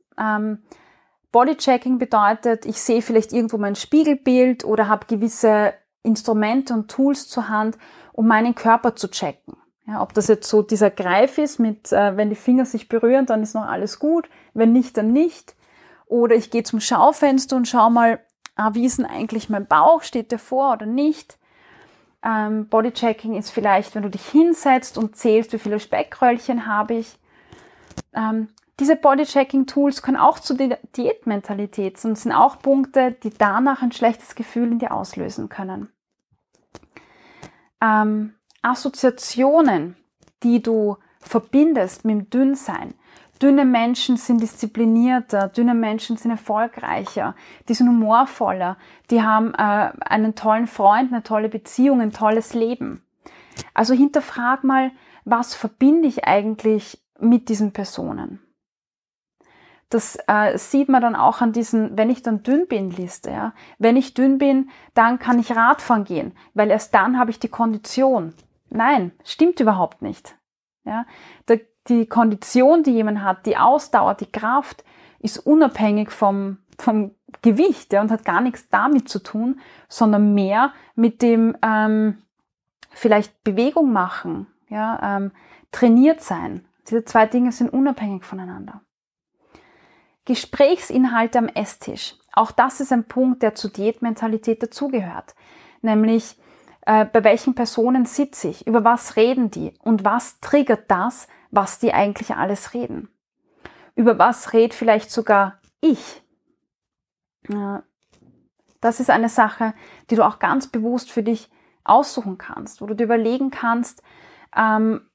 Bodychecking 1.31 1.97
bedeutet, 1.97 2.65
ich 2.65 2.81
sehe 2.81 3.01
vielleicht 3.01 3.31
irgendwo 3.31 3.57
mein 3.57 3.75
Spiegelbild 3.77 4.65
oder 4.65 4.89
habe 4.89 5.05
gewisse 5.05 5.74
Instrumente 6.07 6.73
und 6.73 6.89
Tools 6.89 7.27
zur 7.27 7.49
Hand, 7.49 7.77
um 8.13 8.27
meinen 8.27 8.55
Körper 8.55 8.95
zu 8.95 9.09
checken. 9.09 9.55
Ja, 9.85 10.01
ob 10.01 10.13
das 10.13 10.27
jetzt 10.27 10.49
so 10.49 10.61
dieser 10.61 10.89
Greif 10.89 11.37
ist, 11.37 11.59
mit 11.59 11.91
äh, 11.93 12.17
wenn 12.17 12.29
die 12.29 12.35
Finger 12.35 12.65
sich 12.65 12.89
berühren, 12.89 13.25
dann 13.25 13.43
ist 13.43 13.53
noch 13.53 13.67
alles 13.67 13.99
gut, 13.99 14.27
wenn 14.53 14.73
nicht, 14.73 14.97
dann 14.97 15.13
nicht. 15.13 15.55
Oder 16.07 16.35
ich 16.35 16.51
gehe 16.51 16.63
zum 16.63 16.79
Schaufenster 16.81 17.55
und 17.55 17.67
schaue 17.67 17.91
mal, 17.91 18.19
ah, 18.55 18.73
wie 18.73 18.85
ist 18.85 18.97
denn 18.97 19.05
eigentlich 19.05 19.49
mein 19.49 19.67
Bauch, 19.67 20.03
steht 20.03 20.31
der 20.31 20.39
vor 20.39 20.73
oder 20.73 20.85
nicht. 20.85 21.37
Ähm, 22.23 22.67
Bodychecking 22.67 23.35
ist 23.35 23.51
vielleicht, 23.51 23.95
wenn 23.95 24.03
du 24.03 24.09
dich 24.09 24.27
hinsetzt 24.27 24.97
und 24.97 25.15
zählst, 25.15 25.53
wie 25.53 25.59
viele 25.59 25.79
Speckröllchen 25.79 26.65
habe 26.65 26.95
ich. 26.95 27.17
Ähm, 28.13 28.49
diese 28.79 28.95
Bodychecking-Tools 28.95 30.01
können 30.01 30.17
auch 30.17 30.39
zu 30.39 30.53
der 30.53 30.79
Diätmentalität 30.95 32.03
und 32.05 32.17
sind 32.17 32.31
auch 32.31 32.59
Punkte, 32.59 33.11
die 33.23 33.31
danach 33.31 33.81
ein 33.81 33.91
schlechtes 33.91 34.35
Gefühl 34.35 34.71
in 34.71 34.79
dir 34.79 34.91
auslösen 34.91 35.49
können. 35.49 35.89
Ähm, 37.81 38.34
Assoziationen, 38.62 39.96
die 40.43 40.62
du 40.62 40.98
verbindest 41.19 42.05
mit 42.05 42.15
dem 42.15 42.29
Dünnsein. 42.29 42.93
Dünne 43.41 43.65
Menschen 43.65 44.17
sind 44.17 44.41
disziplinierter, 44.41 45.50
dünne 45.50 45.75
Menschen 45.75 46.17
sind 46.17 46.31
erfolgreicher, 46.31 47.36
die 47.69 47.75
sind 47.75 47.88
humorvoller, 47.88 48.77
die 49.12 49.22
haben 49.22 49.53
äh, 49.53 49.91
einen 50.00 50.34
tollen 50.34 50.65
Freund, 50.65 51.13
eine 51.13 51.22
tolle 51.22 51.48
Beziehung, 51.48 52.01
ein 52.01 52.12
tolles 52.12 52.55
Leben. 52.55 53.03
Also 53.75 53.93
hinterfrag 53.93 54.63
mal, 54.63 54.91
was 55.24 55.53
verbinde 55.53 56.07
ich 56.07 56.25
eigentlich 56.25 57.00
mit 57.19 57.50
diesen 57.50 57.74
Personen? 57.74 58.39
Das 59.89 60.17
äh, 60.27 60.58
sieht 60.58 60.89
man 60.89 61.01
dann 61.01 61.15
auch 61.15 61.41
an 61.41 61.53
diesen, 61.53 61.98
wenn 61.98 62.10
ich 62.10 62.22
dann 62.22 62.44
dünn 62.44 62.67
bin, 62.67 62.91
Liste. 62.91 63.32
Ja? 63.32 63.53
Wenn 63.79 63.96
ich 63.96 64.13
dünn 64.13 64.38
bin, 64.38 64.70
dann 64.94 65.17
kann 65.17 65.39
ich 65.39 65.56
Radfahren 65.56 66.03
gehen, 66.03 66.34
weil 66.53 66.70
erst 66.70 66.94
dann 66.94 67.17
habe 67.17 67.32
ich 67.32 67.39
die 67.39 67.48
Kondition. 67.48 68.34
Nein, 68.70 69.12
stimmt 69.24 69.60
überhaupt 69.62 70.01
nicht. 70.01 70.36
Ja, 70.84 71.06
die 71.89 72.06
Kondition, 72.06 72.84
die 72.84 72.91
jemand 72.91 73.22
hat, 73.22 73.46
die 73.46 73.58
Ausdauer, 73.58 74.15
die 74.15 74.32
Kraft, 74.32 74.84
ist 75.20 75.39
unabhängig 75.39 76.12
vom, 76.12 76.58
vom 76.77 77.12
Gewicht 77.41 77.94
ja, 77.94 78.01
und 78.01 78.12
hat 78.12 78.25
gar 78.25 78.41
nichts 78.41 78.70
damit 78.70 79.10
zu 79.10 79.20
tun, 79.20 79.60
sondern 79.89 80.34
mehr 80.34 80.74
mit 80.96 81.22
dem 81.22 81.58
ähm, 81.62 82.22
vielleicht 82.91 83.44
Bewegung 83.44 83.91
machen, 83.91 84.48
ja, 84.70 85.17
ähm, 85.17 85.32
trainiert 85.72 86.22
sein. 86.22 86.65
Diese 86.88 87.03
zwei 87.03 87.25
Dinge 87.25 87.51
sind 87.51 87.72
unabhängig 87.72 88.24
voneinander. 88.24 88.82
Gesprächsinhalte 90.27 91.39
am 91.39 91.48
Esstisch. 91.48 92.15
Auch 92.34 92.51
das 92.51 92.81
ist 92.81 92.91
ein 92.91 93.07
Punkt, 93.07 93.41
der 93.43 93.55
zur 93.55 93.72
Diätmentalität 93.72 94.62
dazugehört. 94.62 95.36
Nämlich 95.81 96.38
äh, 96.86 97.05
bei 97.05 97.24
welchen 97.24 97.55
Personen 97.55 98.05
sitze 98.05 98.50
ich, 98.50 98.67
über 98.67 98.84
was 98.84 99.15
reden 99.15 99.51
die 99.51 99.74
und 99.79 100.03
was 100.03 100.41
triggert 100.41 100.91
das, 100.91 101.29
was 101.50 101.79
die 101.79 101.93
eigentlich 101.93 102.36
alles 102.36 102.74
reden. 102.74 103.07
Über 103.96 104.19
was 104.19 104.51
redet 104.51 104.74
vielleicht 104.74 105.12
sogar 105.12 105.62
ich. 105.79 106.22
Äh, 107.48 107.79
das 108.81 109.00
ist 109.00 109.10
eine 109.10 109.29
Sache, 109.29 109.74
die 110.10 110.15
du 110.15 110.25
auch 110.27 110.39
ganz 110.39 110.67
bewusst 110.67 111.10
für 111.10 111.24
dich 111.24 111.50
aussuchen 111.86 112.38
kannst, 112.38 112.81
wo 112.81 112.86
du 112.86 112.96
dir 112.96 113.05
überlegen 113.05 113.50
kannst, 113.50 114.03
ähm, 114.53 115.10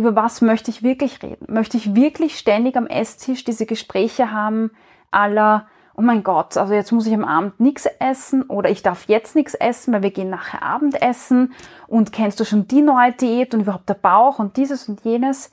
über 0.00 0.16
was 0.16 0.40
möchte 0.40 0.70
ich 0.70 0.82
wirklich 0.82 1.22
reden? 1.22 1.52
Möchte 1.52 1.76
ich 1.76 1.94
wirklich 1.94 2.38
ständig 2.38 2.74
am 2.76 2.86
Esstisch 2.86 3.44
diese 3.44 3.66
Gespräche 3.66 4.32
haben, 4.32 4.70
aller, 5.10 5.66
oh 5.94 6.00
mein 6.00 6.22
Gott, 6.22 6.56
also 6.56 6.72
jetzt 6.72 6.90
muss 6.90 7.06
ich 7.06 7.12
am 7.12 7.24
Abend 7.24 7.60
nichts 7.60 7.86
essen 7.98 8.44
oder 8.44 8.70
ich 8.70 8.82
darf 8.82 9.08
jetzt 9.08 9.36
nichts 9.36 9.52
essen, 9.54 9.92
weil 9.92 10.02
wir 10.02 10.10
gehen 10.10 10.30
nachher 10.30 10.62
Abendessen 10.62 11.52
und 11.86 12.12
kennst 12.14 12.40
du 12.40 12.46
schon 12.46 12.66
die 12.66 12.80
neue 12.80 13.12
Diät 13.12 13.52
und 13.52 13.60
überhaupt 13.60 13.90
der 13.90 13.94
Bauch 13.94 14.38
und 14.38 14.56
dieses 14.56 14.88
und 14.88 15.04
jenes. 15.04 15.52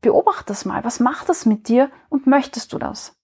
Beobachte 0.00 0.46
das 0.46 0.64
mal. 0.64 0.82
Was 0.84 0.98
macht 0.98 1.28
das 1.28 1.44
mit 1.44 1.68
dir 1.68 1.90
und 2.08 2.26
möchtest 2.26 2.72
du 2.72 2.78
das? 2.78 3.14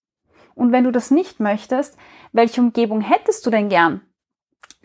Und 0.55 0.71
wenn 0.71 0.85
du 0.85 0.93
das 0.93 1.11
nicht 1.11 1.41
möchtest, 1.41 1.97
welche 2.33 2.61
Umgebung 2.61 3.01
hättest 3.01 3.47
du 3.47 3.51
denn 3.51 3.71
gern 3.71 4.03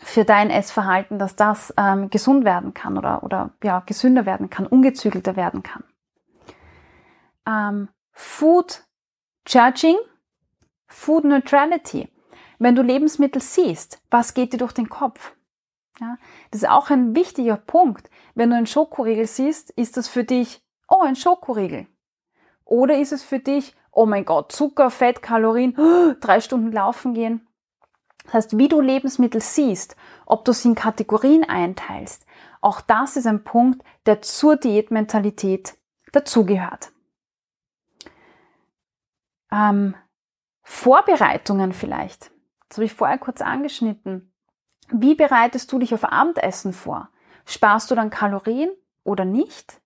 für 0.04 0.26
dein 0.26 0.50
Essverhalten, 0.50 1.18
dass 1.20 1.36
das 1.36 1.74
ähm, 1.78 2.10
gesund 2.10 2.46
werden 2.46 2.74
kann 2.74 2.98
oder, 2.98 3.24
oder 3.24 3.52
ja, 3.64 3.82
gesünder 3.86 4.26
werden 4.26 4.50
kann, 4.50 4.68
ungezügelter 4.68 5.36
werden 5.36 5.64
kann? 5.64 5.84
Ähm, 7.48 7.90
Food 8.12 8.84
Judging 9.48 9.98
Food 10.94 11.26
Neutrality. 11.26 12.08
Wenn 12.60 12.76
du 12.76 12.82
Lebensmittel 12.82 13.42
siehst, 13.42 14.02
was 14.10 14.34
geht 14.34 14.54
dir 14.54 14.58
durch 14.58 14.74
den 14.74 14.90
Kopf? 14.90 15.36
Ja, 16.00 16.18
das 16.52 16.62
ist 16.62 16.70
auch 16.70 16.90
ein 16.90 17.16
wichtiger 17.16 17.58
Punkt. 17.58 18.10
Wenn 18.36 18.50
du 18.50 18.56
einen 18.56 18.68
Schokoriegel 18.68 19.28
siehst, 19.28 19.72
ist 19.72 19.98
das 19.98 20.08
für 20.08 20.24
dich, 20.24 20.64
oh, 20.88 21.02
ein 21.02 21.16
Schokoriegel. 21.16 21.88
Oder 22.64 23.00
ist 23.00 23.12
es 23.12 23.24
für 23.24 23.40
dich, 23.40 23.76
oh 23.92 24.06
mein 24.06 24.26
Gott, 24.26 24.52
Zucker, 24.52 24.90
Fett, 24.90 25.22
Kalorien, 25.22 25.76
drei 26.22 26.40
Stunden 26.40 26.72
laufen 26.72 27.14
gehen. 27.14 27.48
Das 28.24 28.34
heißt, 28.34 28.58
wie 28.58 28.68
du 28.68 28.82
Lebensmittel 28.82 29.42
siehst, 29.42 29.96
ob 30.26 30.46
du 30.46 30.54
sie 30.54 30.70
in 30.70 30.76
Kategorien 30.76 31.44
einteilst, 31.44 32.26
auch 32.62 32.80
das 32.82 33.18
ist 33.18 33.28
ein 33.28 33.44
Punkt, 33.44 33.84
der 34.06 34.22
zur 34.22 34.56
Diätmentalität 34.56 35.78
dazugehört. 36.14 36.92
Ähm, 39.52 39.96
Vorbereitungen 40.62 41.74
vielleicht. 41.74 42.32
Das 42.70 42.78
habe 42.78 42.86
ich 42.86 42.94
vorher 42.94 43.18
kurz 43.18 43.42
angeschnitten. 43.42 44.34
Wie 44.90 45.16
bereitest 45.16 45.72
du 45.72 45.80
dich 45.80 45.94
auf 45.94 46.06
Abendessen 46.06 46.74
vor? 46.74 47.10
Sparst 47.46 47.92
du 47.92 47.96
dann 47.96 48.10
Kalorien 48.10 48.72
oder 49.04 49.26
nicht? 49.26 49.82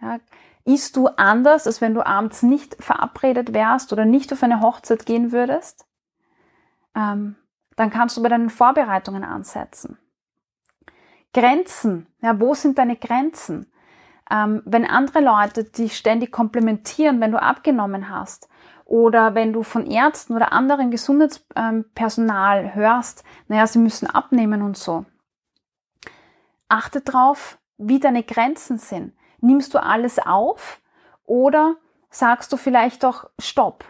Ja, 0.00 0.18
isst 0.64 0.96
du 0.96 1.08
anders, 1.08 1.66
als 1.66 1.80
wenn 1.80 1.94
du 1.94 2.04
abends 2.04 2.42
nicht 2.42 2.82
verabredet 2.82 3.52
wärst 3.52 3.92
oder 3.92 4.04
nicht 4.04 4.32
auf 4.32 4.42
eine 4.42 4.60
Hochzeit 4.60 5.06
gehen 5.06 5.32
würdest? 5.32 5.86
Ähm, 6.96 7.36
dann 7.76 7.90
kannst 7.90 8.16
du 8.16 8.22
bei 8.22 8.28
deinen 8.28 8.50
Vorbereitungen 8.50 9.24
ansetzen. 9.24 9.98
Grenzen. 11.32 12.06
Ja, 12.20 12.38
wo 12.40 12.54
sind 12.54 12.78
deine 12.78 12.96
Grenzen? 12.96 13.72
Ähm, 14.30 14.62
wenn 14.64 14.84
andere 14.84 15.20
Leute 15.20 15.64
dich 15.64 15.96
ständig 15.96 16.30
komplementieren, 16.30 17.20
wenn 17.20 17.32
du 17.32 17.40
abgenommen 17.40 18.10
hast, 18.10 18.48
oder 18.84 19.34
wenn 19.34 19.54
du 19.54 19.62
von 19.62 19.86
Ärzten 19.86 20.34
oder 20.34 20.52
anderen 20.52 20.90
Gesundheitspersonal 20.90 22.74
hörst, 22.74 23.24
naja, 23.48 23.66
sie 23.66 23.78
müssen 23.78 24.06
abnehmen 24.06 24.60
und 24.60 24.76
so. 24.76 25.06
Achte 26.68 27.00
drauf, 27.00 27.58
wie 27.78 28.00
deine 28.00 28.22
Grenzen 28.22 28.76
sind. 28.76 29.14
Nimmst 29.40 29.72
du 29.72 29.82
alles 29.82 30.18
auf 30.18 30.80
oder 31.24 31.76
sagst 32.10 32.52
du 32.52 32.58
vielleicht 32.58 33.02
doch 33.02 33.30
Stopp? 33.38 33.84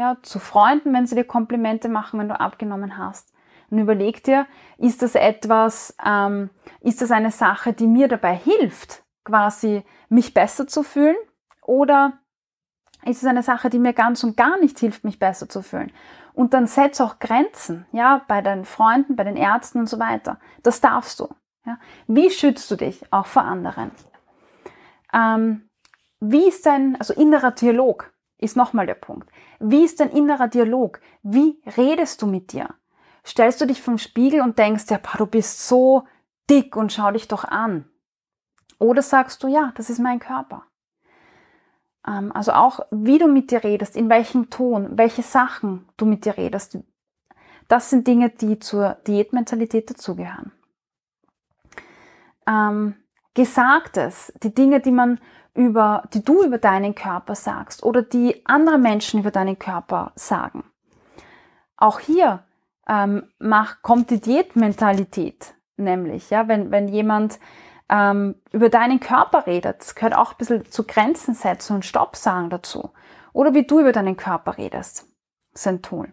Ja, 0.00 0.16
zu 0.22 0.38
Freunden, 0.38 0.94
wenn 0.94 1.06
sie 1.06 1.14
dir 1.14 1.24
Komplimente 1.24 1.90
machen, 1.90 2.18
wenn 2.18 2.28
du 2.30 2.40
abgenommen 2.40 2.96
hast. 2.96 3.34
Und 3.68 3.80
überleg 3.80 4.24
dir, 4.24 4.46
ist 4.78 5.02
das 5.02 5.14
etwas, 5.14 5.94
ähm, 6.02 6.48
ist 6.80 7.02
das 7.02 7.10
eine 7.10 7.30
Sache, 7.30 7.74
die 7.74 7.86
mir 7.86 8.08
dabei 8.08 8.34
hilft, 8.34 9.02
quasi 9.24 9.84
mich 10.08 10.32
besser 10.32 10.66
zu 10.66 10.84
fühlen? 10.84 11.18
Oder 11.60 12.14
ist 13.04 13.18
es 13.18 13.26
eine 13.26 13.42
Sache, 13.42 13.68
die 13.68 13.78
mir 13.78 13.92
ganz 13.92 14.24
und 14.24 14.38
gar 14.38 14.58
nicht 14.58 14.78
hilft, 14.78 15.04
mich 15.04 15.18
besser 15.18 15.50
zu 15.50 15.60
fühlen. 15.60 15.92
Und 16.32 16.54
dann 16.54 16.66
setz 16.66 17.02
auch 17.02 17.18
Grenzen, 17.18 17.84
ja, 17.92 18.22
bei 18.26 18.40
deinen 18.40 18.64
Freunden, 18.64 19.16
bei 19.16 19.24
den 19.24 19.36
Ärzten 19.36 19.80
und 19.80 19.86
so 19.86 19.98
weiter. 19.98 20.40
Das 20.62 20.80
darfst 20.80 21.20
du. 21.20 21.28
Ja. 21.66 21.78
Wie 22.06 22.30
schützt 22.30 22.70
du 22.70 22.76
dich 22.76 23.04
auch 23.12 23.26
vor 23.26 23.42
anderen? 23.42 23.90
Ähm, 25.12 25.68
wie 26.20 26.48
ist 26.48 26.64
dein, 26.64 26.96
also 26.96 27.12
innerer 27.12 27.50
Dialog 27.50 28.09
ist 28.40 28.56
nochmal 28.56 28.86
der 28.86 28.94
Punkt. 28.94 29.30
Wie 29.58 29.84
ist 29.84 30.00
dein 30.00 30.10
innerer 30.10 30.48
Dialog? 30.48 31.00
Wie 31.22 31.60
redest 31.76 32.22
du 32.22 32.26
mit 32.26 32.52
dir? 32.52 32.74
Stellst 33.24 33.60
du 33.60 33.66
dich 33.66 33.82
vom 33.82 33.98
Spiegel 33.98 34.40
und 34.40 34.58
denkst, 34.58 34.84
ja, 34.88 34.98
du 35.18 35.26
bist 35.26 35.66
so 35.68 36.04
dick 36.48 36.76
und 36.76 36.92
schau 36.92 37.10
dich 37.10 37.28
doch 37.28 37.44
an. 37.44 37.84
Oder 38.78 39.02
sagst 39.02 39.42
du, 39.42 39.48
ja, 39.48 39.72
das 39.76 39.90
ist 39.90 39.98
mein 39.98 40.18
Körper. 40.18 40.64
Ähm, 42.06 42.32
also 42.32 42.52
auch, 42.52 42.80
wie 42.90 43.18
du 43.18 43.26
mit 43.28 43.50
dir 43.50 43.62
redest, 43.62 43.96
in 43.96 44.08
welchem 44.08 44.50
Ton, 44.50 44.96
welche 44.96 45.22
Sachen 45.22 45.86
du 45.96 46.06
mit 46.06 46.24
dir 46.24 46.36
redest. 46.36 46.78
Das 47.68 47.90
sind 47.90 48.06
Dinge, 48.06 48.30
die 48.30 48.58
zur 48.58 48.94
Diätmentalität 49.06 49.90
dazugehören. 49.90 50.52
Ähm, 52.46 52.96
Gesagtes, 53.34 54.32
die 54.42 54.52
Dinge, 54.52 54.80
die 54.80 54.90
man 54.90 55.20
über, 55.54 56.04
die 56.14 56.24
du 56.24 56.42
über 56.42 56.58
deinen 56.58 56.94
Körper 56.94 57.34
sagst 57.34 57.82
oder 57.82 58.02
die 58.02 58.44
andere 58.46 58.78
Menschen 58.78 59.20
über 59.20 59.30
deinen 59.30 59.58
Körper 59.58 60.12
sagen. 60.14 60.64
Auch 61.76 62.00
hier 62.00 62.44
ähm, 62.88 63.24
mach, 63.38 63.82
kommt 63.82 64.10
die 64.10 64.20
Diätmentalität 64.20 65.54
nämlich, 65.80 66.30
ja, 66.30 66.46
wenn, 66.46 66.70
wenn 66.70 66.88
jemand 66.88 67.40
ähm, 67.88 68.36
über 68.52 68.68
deinen 68.68 69.00
Körper 69.00 69.46
redet. 69.46 69.94
Gehört 69.96 70.14
auch 70.14 70.32
ein 70.32 70.38
bisschen 70.38 70.70
zu 70.70 70.84
Grenzen 70.84 71.34
setzen 71.34 71.74
und 71.74 71.84
Stopp 71.84 72.16
sagen 72.16 72.50
dazu. 72.50 72.90
Oder 73.32 73.54
wie 73.54 73.64
du 73.64 73.80
über 73.80 73.92
deinen 73.92 74.16
Körper 74.16 74.58
redest. 74.58 75.08
Ist 75.52 75.66
ein 75.66 75.82
Tool. 75.82 76.12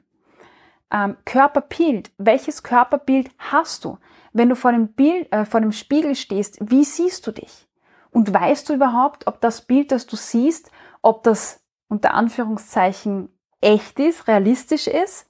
Ähm, 0.91 1.17
Körperbild. 1.25 2.11
Welches 2.17 2.63
Körperbild 2.63 3.29
hast 3.37 3.85
du? 3.85 3.97
Wenn 4.33 4.49
du 4.49 4.55
vor 4.55 4.71
dem, 4.71 4.93
Bild, 4.93 5.31
äh, 5.31 5.45
vor 5.45 5.61
dem 5.61 5.71
Spiegel 5.71 6.15
stehst, 6.15 6.57
wie 6.61 6.83
siehst 6.83 7.27
du 7.27 7.31
dich? 7.31 7.66
Und 8.11 8.33
weißt 8.33 8.69
du 8.69 8.73
überhaupt, 8.73 9.27
ob 9.27 9.41
das 9.41 9.61
Bild, 9.61 9.91
das 9.91 10.07
du 10.07 10.15
siehst, 10.15 10.71
ob 11.01 11.23
das 11.23 11.63
unter 11.87 12.13
Anführungszeichen 12.13 13.29
echt 13.61 13.99
ist, 13.99 14.27
realistisch 14.27 14.87
ist? 14.87 15.29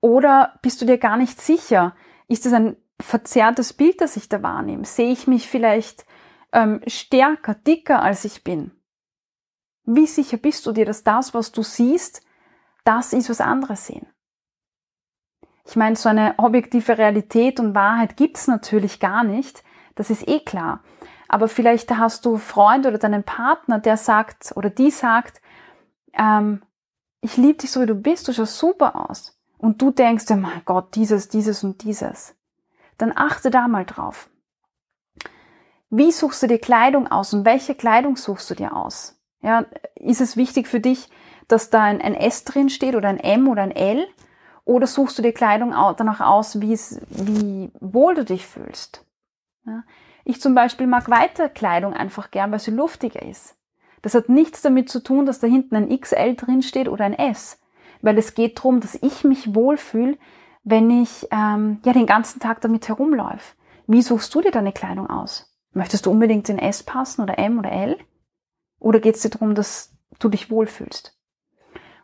Oder 0.00 0.58
bist 0.62 0.80
du 0.80 0.86
dir 0.86 0.98
gar 0.98 1.16
nicht 1.16 1.40
sicher? 1.40 1.94
Ist 2.28 2.46
es 2.46 2.52
ein 2.52 2.76
verzerrtes 3.00 3.72
Bild, 3.72 4.00
das 4.00 4.16
ich 4.16 4.28
da 4.28 4.42
wahrnehme? 4.42 4.84
Sehe 4.84 5.10
ich 5.10 5.26
mich 5.26 5.48
vielleicht 5.48 6.06
ähm, 6.52 6.80
stärker, 6.86 7.54
dicker, 7.54 8.02
als 8.02 8.24
ich 8.24 8.44
bin? 8.44 8.72
Wie 9.84 10.06
sicher 10.06 10.36
bist 10.36 10.66
du 10.66 10.72
dir, 10.72 10.84
dass 10.84 11.02
das, 11.02 11.34
was 11.34 11.50
du 11.50 11.62
siehst, 11.62 12.22
das 12.84 13.12
ist, 13.12 13.30
was 13.30 13.40
andere 13.40 13.76
sehen? 13.76 14.06
Ich 15.64 15.76
meine, 15.76 15.96
so 15.96 16.08
eine 16.08 16.34
objektive 16.38 16.96
Realität 16.96 17.60
und 17.60 17.74
Wahrheit 17.74 18.16
gibt's 18.16 18.46
natürlich 18.46 19.00
gar 19.00 19.24
nicht. 19.24 19.62
Das 19.98 20.10
ist 20.10 20.28
eh 20.28 20.40
klar. 20.40 20.80
Aber 21.28 21.48
vielleicht 21.48 21.90
hast 21.90 22.24
du 22.24 22.38
Freund 22.38 22.86
oder 22.86 22.98
deinen 22.98 23.24
Partner, 23.24 23.78
der 23.78 23.96
sagt 23.96 24.52
oder 24.56 24.70
die 24.70 24.90
sagt, 24.90 25.42
ähm, 26.14 26.62
ich 27.20 27.36
liebe 27.36 27.58
dich 27.58 27.70
so, 27.70 27.82
wie 27.82 27.86
du 27.86 27.94
bist, 27.94 28.28
du 28.28 28.32
schaust 28.32 28.58
super 28.58 29.10
aus. 29.10 29.38
Und 29.58 29.82
du 29.82 29.90
denkst, 29.90 30.26
oh 30.30 30.36
mein 30.36 30.62
Gott, 30.64 30.94
dieses, 30.94 31.28
dieses 31.28 31.64
und 31.64 31.82
dieses 31.82 32.38
dann 32.98 33.12
achte 33.14 33.50
da 33.50 33.68
mal 33.68 33.86
drauf. 33.86 34.28
Wie 35.88 36.12
suchst 36.12 36.42
du 36.42 36.48
dir 36.48 36.58
Kleidung 36.58 37.06
aus 37.10 37.32
und 37.32 37.46
welche 37.46 37.74
Kleidung 37.74 38.16
suchst 38.16 38.50
du 38.50 38.54
dir 38.54 38.76
aus? 38.76 39.18
Ja, 39.40 39.64
ist 39.94 40.20
es 40.20 40.36
wichtig 40.36 40.66
für 40.66 40.80
dich, 40.80 41.08
dass 41.46 41.70
da 41.70 41.82
ein, 41.82 42.02
ein 42.02 42.14
S 42.14 42.44
drin 42.44 42.68
steht 42.68 42.94
oder 42.94 43.08
ein 43.08 43.20
M 43.20 43.48
oder 43.48 43.62
ein 43.62 43.70
L? 43.70 44.06
Oder 44.64 44.86
suchst 44.86 45.16
du 45.16 45.22
dir 45.22 45.32
Kleidung 45.32 45.70
danach 45.96 46.20
aus, 46.20 46.60
wie, 46.60 46.74
es, 46.74 47.00
wie 47.08 47.70
wohl 47.80 48.14
du 48.14 48.24
dich 48.24 48.46
fühlst? 48.46 49.06
Ja, 49.68 49.84
ich 50.24 50.40
zum 50.40 50.54
Beispiel 50.54 50.86
mag 50.86 51.10
weiter 51.10 51.50
Kleidung 51.50 51.92
einfach 51.92 52.30
gern, 52.30 52.50
weil 52.50 52.58
sie 52.58 52.70
luftiger 52.70 53.22
ist. 53.22 53.54
Das 54.00 54.14
hat 54.14 54.30
nichts 54.30 54.62
damit 54.62 54.88
zu 54.88 55.02
tun, 55.02 55.26
dass 55.26 55.40
da 55.40 55.46
hinten 55.46 55.76
ein 55.76 56.00
XL 56.00 56.36
drin 56.36 56.62
steht 56.62 56.88
oder 56.88 57.04
ein 57.04 57.12
S, 57.12 57.60
weil 58.00 58.16
es 58.16 58.34
geht 58.34 58.58
darum, 58.58 58.80
dass 58.80 58.94
ich 59.02 59.24
mich 59.24 59.54
wohlfühle, 59.54 60.16
wenn 60.64 60.90
ich 60.90 61.26
ähm, 61.30 61.80
ja 61.84 61.92
den 61.92 62.06
ganzen 62.06 62.40
Tag 62.40 62.62
damit 62.62 62.88
herumläufe? 62.88 63.54
Wie 63.86 64.02
suchst 64.02 64.34
du 64.34 64.40
dir 64.40 64.50
deine 64.50 64.72
Kleidung 64.72 65.08
aus? 65.08 65.54
Möchtest 65.72 66.06
du 66.06 66.10
unbedingt 66.10 66.48
in 66.48 66.58
S 66.58 66.82
passen 66.82 67.22
oder 67.22 67.38
M 67.38 67.58
oder 67.58 67.70
L? 67.70 67.98
Oder 68.78 69.00
geht 69.00 69.16
es 69.16 69.22
dir 69.22 69.30
darum, 69.30 69.54
dass 69.54 69.94
du 70.18 70.28
dich 70.28 70.50
wohlfühlst? 70.50 71.18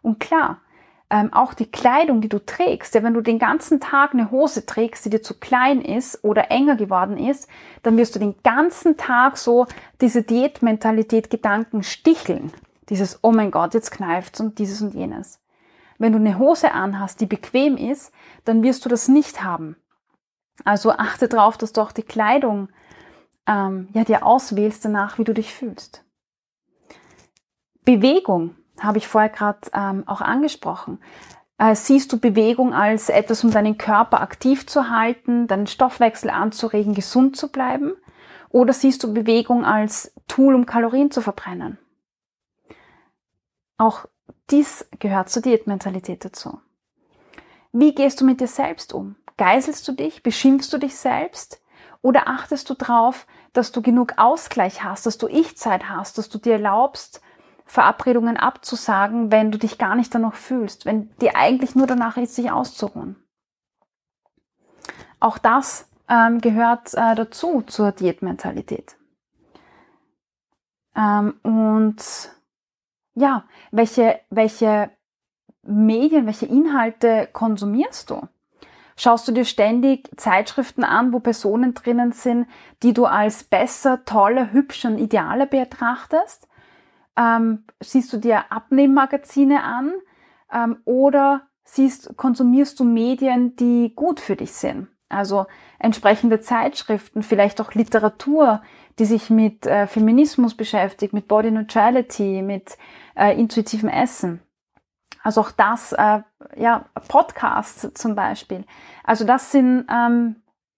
Und 0.02 0.20
klar, 0.20 0.60
ähm, 1.10 1.32
auch 1.32 1.54
die 1.54 1.70
Kleidung, 1.70 2.20
die 2.20 2.28
du 2.28 2.44
trägst, 2.44 2.94
ja, 2.94 3.02
wenn 3.02 3.14
du 3.14 3.20
den 3.20 3.38
ganzen 3.38 3.80
Tag 3.80 4.14
eine 4.14 4.30
Hose 4.30 4.66
trägst, 4.66 5.04
die 5.04 5.10
dir 5.10 5.22
zu 5.22 5.34
klein 5.34 5.82
ist 5.82 6.24
oder 6.24 6.50
enger 6.50 6.76
geworden 6.76 7.18
ist, 7.18 7.48
dann 7.82 7.96
wirst 7.96 8.14
du 8.14 8.18
den 8.18 8.34
ganzen 8.42 8.96
Tag 8.96 9.36
so 9.36 9.66
diese 10.00 10.22
Diätmentalität 10.22 11.30
Gedanken 11.30 11.82
sticheln. 11.82 12.52
Dieses, 12.88 13.18
oh 13.22 13.32
mein 13.32 13.50
Gott, 13.50 13.74
jetzt 13.74 13.90
kneift's 13.90 14.40
und 14.40 14.58
dieses 14.58 14.82
und 14.82 14.94
jenes. 14.94 15.40
Wenn 15.98 16.12
du 16.12 16.18
eine 16.18 16.38
Hose 16.38 16.72
anhast, 16.72 17.20
die 17.20 17.26
bequem 17.26 17.76
ist, 17.76 18.12
dann 18.44 18.62
wirst 18.62 18.84
du 18.84 18.88
das 18.88 19.08
nicht 19.08 19.42
haben. 19.42 19.76
Also 20.64 20.92
achte 20.92 21.28
darauf, 21.28 21.56
dass 21.56 21.72
du 21.72 21.80
auch 21.80 21.92
die 21.92 22.02
Kleidung 22.02 22.68
ähm, 23.46 23.88
ja, 23.92 24.04
dir 24.04 24.24
auswählst 24.24 24.84
danach, 24.84 25.18
wie 25.18 25.24
du 25.24 25.34
dich 25.34 25.52
fühlst. 25.52 26.04
Bewegung 27.84 28.56
habe 28.80 28.98
ich 28.98 29.08
vorher 29.08 29.30
gerade 29.30 29.60
ähm, 29.72 30.04
auch 30.06 30.20
angesprochen. 30.20 30.98
Äh, 31.58 31.74
siehst 31.74 32.12
du 32.12 32.18
Bewegung 32.18 32.74
als 32.74 33.08
etwas, 33.08 33.44
um 33.44 33.50
deinen 33.50 33.78
Körper 33.78 34.20
aktiv 34.20 34.66
zu 34.66 34.90
halten, 34.90 35.46
deinen 35.46 35.66
Stoffwechsel 35.66 36.30
anzuregen, 36.30 36.94
gesund 36.94 37.36
zu 37.36 37.50
bleiben? 37.50 37.92
Oder 38.50 38.72
siehst 38.72 39.02
du 39.02 39.12
Bewegung 39.12 39.64
als 39.64 40.12
Tool, 40.28 40.54
um 40.54 40.66
Kalorien 40.66 41.10
zu 41.10 41.20
verbrennen? 41.20 41.78
Auch 43.78 44.06
dies 44.50 44.86
gehört 44.98 45.28
zur 45.28 45.42
Diätmentalität 45.42 46.24
dazu. 46.24 46.60
Wie 47.72 47.94
gehst 47.94 48.20
du 48.20 48.24
mit 48.24 48.40
dir 48.40 48.46
selbst 48.46 48.92
um? 48.92 49.16
Geiselst 49.36 49.86
du 49.88 49.92
dich? 49.92 50.22
Beschimpfst 50.22 50.72
du 50.72 50.78
dich 50.78 50.94
selbst? 50.96 51.60
Oder 52.02 52.28
achtest 52.28 52.70
du 52.70 52.74
darauf, 52.74 53.26
dass 53.52 53.72
du 53.72 53.82
genug 53.82 54.14
Ausgleich 54.18 54.84
hast, 54.84 55.06
dass 55.06 55.18
du 55.18 55.26
Ich-Zeit 55.26 55.88
hast, 55.88 56.18
dass 56.18 56.28
du 56.28 56.38
dir 56.38 56.54
erlaubst, 56.54 57.20
Verabredungen 57.64 58.36
abzusagen, 58.36 59.32
wenn 59.32 59.50
du 59.50 59.58
dich 59.58 59.78
gar 59.78 59.94
nicht 59.94 60.14
danach 60.14 60.34
fühlst, 60.34 60.86
wenn 60.86 61.14
dir 61.16 61.36
eigentlich 61.36 61.74
nur 61.74 61.86
danach 61.86 62.16
ist, 62.16 62.34
sich 62.34 62.50
auszuruhen? 62.50 63.16
Auch 65.20 65.38
das 65.38 65.88
ähm, 66.08 66.40
gehört 66.40 66.92
äh, 66.94 67.14
dazu 67.14 67.62
zur 67.62 67.92
Diätmentalität. 67.92 68.96
Ähm, 70.94 71.34
und 71.42 71.96
ja, 73.14 73.44
welche, 73.70 74.20
welche 74.30 74.90
Medien, 75.62 76.26
welche 76.26 76.46
Inhalte 76.46 77.28
konsumierst 77.32 78.10
du? 78.10 78.28
Schaust 78.96 79.26
du 79.26 79.32
dir 79.32 79.44
ständig 79.44 80.08
Zeitschriften 80.16 80.84
an, 80.84 81.12
wo 81.12 81.18
Personen 81.18 81.74
drinnen 81.74 82.12
sind, 82.12 82.46
die 82.82 82.92
du 82.92 83.06
als 83.06 83.42
besser, 83.42 84.04
toller, 84.04 84.52
hübscher 84.52 84.90
und 84.90 84.98
idealer 84.98 85.46
betrachtest? 85.46 86.46
Ähm, 87.16 87.64
siehst 87.80 88.12
du 88.12 88.18
dir 88.18 88.50
Abnehmmagazine 88.50 89.62
an? 89.62 89.92
Ähm, 90.52 90.78
oder 90.84 91.42
siehst, 91.64 92.16
konsumierst 92.16 92.78
du 92.80 92.84
Medien, 92.84 93.56
die 93.56 93.92
gut 93.94 94.20
für 94.20 94.36
dich 94.36 94.52
sind? 94.52 94.88
Also 95.08 95.46
entsprechende 95.78 96.40
Zeitschriften, 96.40 97.22
vielleicht 97.22 97.60
auch 97.60 97.72
Literatur, 97.74 98.62
die 98.98 99.04
sich 99.04 99.30
mit 99.30 99.66
äh, 99.66 99.86
Feminismus 99.86 100.54
beschäftigt, 100.56 101.12
mit 101.12 101.28
Body 101.28 101.50
Neutrality, 101.50 102.42
mit 102.42 102.76
äh, 103.16 103.38
intuitivem 103.38 103.88
Essen. 103.88 104.40
Also 105.22 105.40
auch 105.40 105.50
das, 105.50 105.92
äh, 105.92 106.20
ja, 106.56 106.84
Podcasts 107.08 107.90
zum 107.94 108.14
Beispiel. 108.14 108.64
Also 109.04 109.24
das 109.24 109.52
sind 109.52 109.86
ähm, 109.90 110.36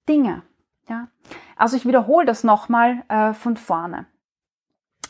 Dinge. 0.08 0.42
Ja. 0.88 1.08
Also 1.56 1.76
ich 1.76 1.86
wiederhole 1.86 2.26
das 2.26 2.44
nochmal 2.44 3.02
äh, 3.08 3.32
von 3.32 3.56
vorne. 3.56 4.06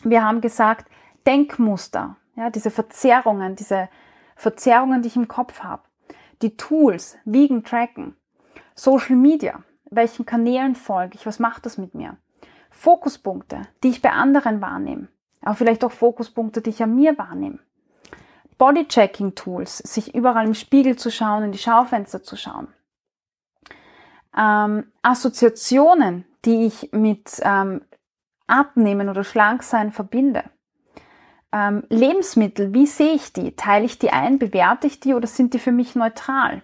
Wir 0.02 0.24
haben 0.24 0.40
gesagt, 0.40 0.86
Denkmuster, 1.26 2.16
ja, 2.36 2.50
diese 2.50 2.70
Verzerrungen, 2.70 3.56
diese 3.56 3.88
Verzerrungen, 4.36 5.02
die 5.02 5.08
ich 5.08 5.16
im 5.16 5.28
Kopf 5.28 5.60
habe, 5.60 5.82
die 6.42 6.56
Tools, 6.56 7.16
Wiegen, 7.24 7.64
Tracken, 7.64 8.16
Social 8.74 9.16
Media, 9.16 9.62
welchen 9.90 10.26
Kanälen 10.26 10.74
folge 10.74 11.16
ich, 11.16 11.26
was 11.26 11.38
macht 11.38 11.66
das 11.66 11.78
mit 11.78 11.94
mir? 11.94 12.16
Fokuspunkte, 12.70 13.62
die 13.82 13.88
ich 13.88 14.02
bei 14.02 14.10
anderen 14.10 14.60
wahrnehme, 14.60 15.08
aber 15.40 15.54
vielleicht 15.54 15.84
auch 15.84 15.92
Fokuspunkte, 15.92 16.60
die 16.60 16.70
ich 16.70 16.82
an 16.82 16.94
mir 16.94 17.16
wahrnehme. 17.16 17.58
Bodychecking-Tools, 18.58 19.78
sich 19.78 20.14
überall 20.14 20.46
im 20.46 20.54
Spiegel 20.54 20.96
zu 20.96 21.10
schauen, 21.10 21.44
in 21.44 21.52
die 21.52 21.58
Schaufenster 21.58 22.22
zu 22.22 22.36
schauen. 22.36 22.68
Ähm, 24.36 24.92
Assoziationen, 25.02 26.24
die 26.44 26.66
ich 26.66 26.90
mit 26.92 27.40
ähm, 27.42 27.82
Abnehmen 28.46 29.08
oder 29.08 29.24
Schlanksein 29.24 29.92
verbinde. 29.92 30.44
Ähm, 31.56 31.84
Lebensmittel, 31.88 32.74
wie 32.74 32.84
sehe 32.84 33.14
ich 33.14 33.32
die? 33.32 33.56
Teile 33.56 33.86
ich 33.86 33.98
die 33.98 34.10
ein? 34.10 34.38
Bewerte 34.38 34.86
ich 34.86 35.00
die 35.00 35.14
oder 35.14 35.26
sind 35.26 35.54
die 35.54 35.58
für 35.58 35.72
mich 35.72 35.94
neutral? 35.94 36.60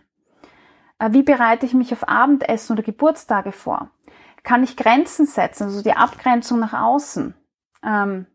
Äh, 0.98 1.12
wie 1.12 1.22
bereite 1.22 1.64
ich 1.64 1.72
mich 1.72 1.94
auf 1.94 2.06
Abendessen 2.06 2.74
oder 2.74 2.82
Geburtstage 2.82 3.52
vor? 3.52 3.88
Kann 4.42 4.62
ich 4.62 4.76
Grenzen 4.76 5.24
setzen, 5.24 5.64
also 5.64 5.82
die 5.82 5.94
Abgrenzung 5.94 6.58
nach 6.58 6.74
außen? 6.74 7.34
Ähm, 7.82 8.26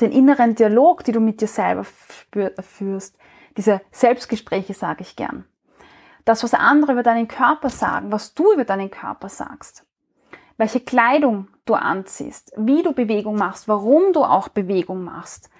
den 0.00 0.12
inneren 0.12 0.54
Dialog, 0.54 1.02
die 1.02 1.10
du 1.10 1.18
mit 1.18 1.40
dir 1.40 1.48
selber 1.48 1.84
führst, 1.84 3.18
diese 3.56 3.80
Selbstgespräche 3.90 4.74
sage 4.74 5.02
ich 5.02 5.16
gern. 5.16 5.46
Das, 6.24 6.44
was 6.44 6.54
andere 6.54 6.92
über 6.92 7.02
deinen 7.02 7.26
Körper 7.26 7.70
sagen, 7.70 8.12
was 8.12 8.34
du 8.34 8.52
über 8.52 8.64
deinen 8.64 8.92
Körper 8.92 9.28
sagst, 9.28 9.84
welche 10.58 10.78
Kleidung 10.78 11.48
du 11.64 11.74
anziehst, 11.74 12.52
wie 12.56 12.84
du 12.84 12.92
Bewegung 12.92 13.34
machst, 13.34 13.66
warum 13.66 14.12
du 14.12 14.22
auch 14.22 14.46
Bewegung 14.46 15.02
machst, 15.02 15.50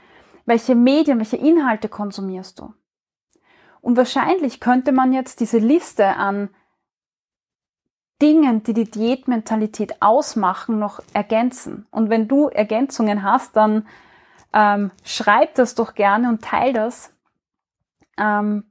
welche 0.44 0.74
Medien, 0.74 1.18
welche 1.18 1.36
Inhalte 1.36 1.88
konsumierst 1.88 2.58
du. 2.58 2.74
Und 3.80 3.96
wahrscheinlich 3.96 4.60
könnte 4.60 4.92
man 4.92 5.12
jetzt 5.12 5.40
diese 5.40 5.58
Liste 5.58 6.16
an 6.16 6.50
Dingen, 8.22 8.62
die 8.62 8.72
die 8.72 8.88
Diätmentalität 8.88 10.00
ausmachen, 10.00 10.78
noch 10.78 11.00
ergänzen. 11.12 11.86
Und 11.90 12.08
wenn 12.08 12.28
du 12.28 12.48
Ergänzungen 12.48 13.24
hast, 13.24 13.56
dann 13.56 13.86
ähm, 14.52 14.92
schreib 15.04 15.56
das 15.56 15.74
doch 15.74 15.94
gerne 15.94 16.28
und 16.28 16.42
teil 16.42 16.72
das, 16.72 17.12
ähm, 18.16 18.64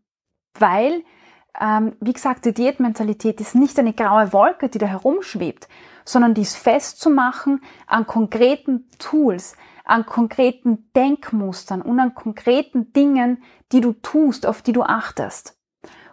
weil, 0.58 1.04
ähm, 1.60 1.98
wie 2.00 2.14
gesagt, 2.14 2.46
die 2.46 2.54
Diätmentalität 2.54 3.42
ist 3.42 3.56
nicht 3.56 3.78
eine 3.78 3.94
graue 3.94 4.32
Wolke, 4.32 4.70
die 4.70 4.78
da 4.78 4.86
herumschwebt, 4.86 5.68
sondern 6.06 6.34
die 6.34 6.42
ist 6.42 6.56
festzumachen 6.56 7.62
an 7.88 8.08
konkreten 8.08 8.90
Tools, 9.00 9.58
an 9.84 10.06
konkreten 10.06 10.92
Denkmustern 10.96 11.82
und 11.82 12.00
an 12.00 12.16
konkreten 12.16 12.94
Dingen, 12.94 13.44
die 13.72 13.82
du 13.82 13.94
tust, 13.94 14.46
auf 14.46 14.62
die 14.62 14.74
du 14.74 14.84
achtest. 14.84 15.58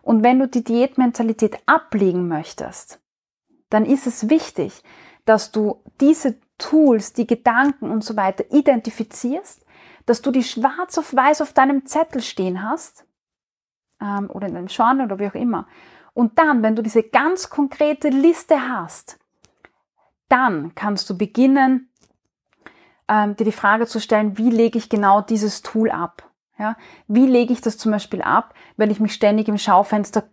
Und 0.03 0.23
wenn 0.23 0.39
du 0.39 0.49
die 0.49 0.65
Diätmentalität 0.65 1.59
ablegen 1.67 2.29
möchtest, 2.29 3.01
dann 3.71 3.85
ist 3.85 4.07
es 4.07 4.31
wichtig, 4.31 4.83
dass 5.25 5.53
du 5.53 5.83
diese 6.01 6.41
Tools, 6.57 7.13
die 7.13 7.27
Gedanken 7.27 7.91
und 7.91 8.03
so 8.03 8.17
weiter 8.17 8.45
identifizierst, 8.51 9.65
dass 10.07 10.23
du 10.23 10.31
die 10.31 10.43
schwarz 10.43 10.97
auf 10.97 11.15
weiß 11.15 11.43
auf 11.43 11.53
deinem 11.53 11.85
Zettel 11.85 12.23
stehen 12.23 12.63
hast 12.63 13.05
ähm, 14.01 14.31
oder 14.31 14.49
in 14.49 14.55
deinem 14.55 14.69
Journal 14.69 15.07
oder 15.07 15.19
wie 15.19 15.29
auch 15.29 15.35
immer. 15.35 15.67
Und 16.15 16.39
dann, 16.39 16.63
wenn 16.63 16.75
du 16.75 16.83
diese 16.83 17.03
ganz 17.03 17.51
konkrete 17.51 18.09
Liste 18.09 18.69
hast, 18.69 19.19
dann 20.29 20.75
kannst 20.75 21.09
du 21.11 21.17
beginnen, 21.17 21.88
ähm, 23.09 23.37
dir 23.37 23.45
die 23.45 23.53
Frage 23.53 23.87
zu 23.87 24.01
stellen, 24.01 24.39
wie 24.39 24.51
lege 24.51 24.79
ich 24.79 24.89
genau 24.89 25.21
dieses 25.21 25.63
Tool 25.63 25.91
ab? 25.91 26.25
Ja, 26.59 26.77
wie 27.07 27.27
lege 27.27 27.53
ich 27.53 27.61
das 27.61 27.79
zum 27.79 27.93
Beispiel 27.93 28.21
ab, 28.21 28.53
wenn 28.77 28.91
ich 28.91 28.99
mich 28.99 29.15
ständig 29.15 29.47
im 29.49 29.59
Schaufenster 29.59 30.25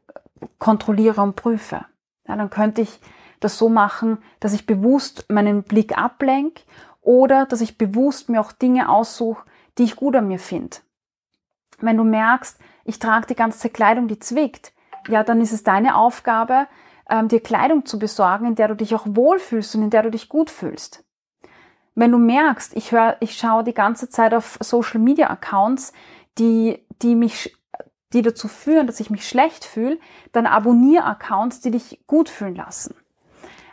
kontrolliere 0.57 1.21
und 1.21 1.35
prüfe? 1.35 1.85
Ja, 2.27 2.35
dann 2.35 2.49
könnte 2.49 2.81
ich 2.81 2.99
das 3.39 3.57
so 3.57 3.69
machen, 3.69 4.17
dass 4.39 4.53
ich 4.53 4.65
bewusst 4.65 5.25
meinen 5.29 5.63
Blick 5.63 5.97
ablenke 5.97 6.63
oder 7.01 7.45
dass 7.45 7.61
ich 7.61 7.77
bewusst 7.77 8.29
mir 8.29 8.41
auch 8.41 8.51
Dinge 8.51 8.89
aussuche, 8.89 9.45
die 9.77 9.83
ich 9.83 9.95
gut 9.95 10.15
an 10.15 10.27
mir 10.27 10.39
finde. 10.39 10.77
Wenn 11.79 11.97
du 11.97 12.03
merkst, 12.03 12.57
ich 12.85 12.97
trage 12.97 13.27
die 13.27 13.35
ganze 13.35 13.69
Kleidung, 13.69 14.07
die 14.07 14.19
zwickt, 14.19 14.73
ja, 15.07 15.23
dann 15.23 15.41
ist 15.41 15.53
es 15.53 15.63
deine 15.63 15.95
Aufgabe, 15.95 16.67
ähm, 17.07 17.27
dir 17.27 17.41
Kleidung 17.41 17.85
zu 17.85 17.99
besorgen, 17.99 18.47
in 18.47 18.55
der 18.55 18.69
du 18.69 18.75
dich 18.75 18.95
auch 18.95 19.05
wohlfühlst 19.05 19.75
und 19.75 19.83
in 19.83 19.89
der 19.91 20.01
du 20.01 20.09
dich 20.09 20.29
gut 20.29 20.49
fühlst. 20.49 21.04
Wenn 21.95 22.11
du 22.11 22.17
merkst, 22.17 22.75
ich 22.75 22.91
höre, 22.91 23.17
ich 23.21 23.37
schaue 23.37 23.63
die 23.63 23.73
ganze 23.73 24.09
Zeit 24.09 24.33
auf 24.33 24.57
Social 24.61 24.99
Media 24.99 25.29
Accounts, 25.29 25.93
die, 26.37 26.85
die 27.01 27.15
mich, 27.15 27.57
die 28.13 28.21
dazu 28.21 28.49
führen, 28.49 28.85
dass 28.85 28.99
ich 28.99 29.09
mich 29.09 29.27
schlecht 29.27 29.63
fühle, 29.63 29.97
dann 30.33 30.45
abonniere 30.45 31.05
Accounts, 31.05 31.61
die 31.61 31.71
dich 31.71 32.03
gut 32.05 32.27
fühlen 32.29 32.55
lassen. 32.55 32.95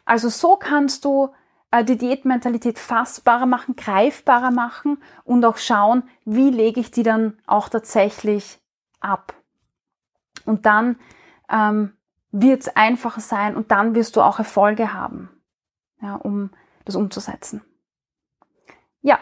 Also 0.04 0.28
so 0.28 0.56
kannst 0.56 1.04
du 1.04 1.30
äh, 1.72 1.84
die 1.84 1.98
Diätmentalität 1.98 2.78
fassbarer 2.78 3.46
machen, 3.46 3.74
greifbarer 3.74 4.52
machen 4.52 4.98
und 5.24 5.44
auch 5.44 5.56
schauen, 5.56 6.04
wie 6.24 6.50
lege 6.50 6.80
ich 6.80 6.92
die 6.92 7.02
dann 7.02 7.38
auch 7.46 7.68
tatsächlich 7.68 8.60
ab. 9.00 9.34
Und 10.44 10.66
dann 10.66 10.96
ähm, 11.50 11.92
wird 12.30 12.62
es 12.62 12.76
einfacher 12.76 13.20
sein 13.20 13.56
und 13.56 13.70
dann 13.72 13.94
wirst 13.94 14.16
du 14.16 14.22
auch 14.22 14.38
Erfolge 14.38 14.92
haben, 14.92 15.30
ja, 16.00 16.14
um 16.14 16.50
das 16.84 16.96
umzusetzen. 16.96 17.62
Ja, 19.02 19.18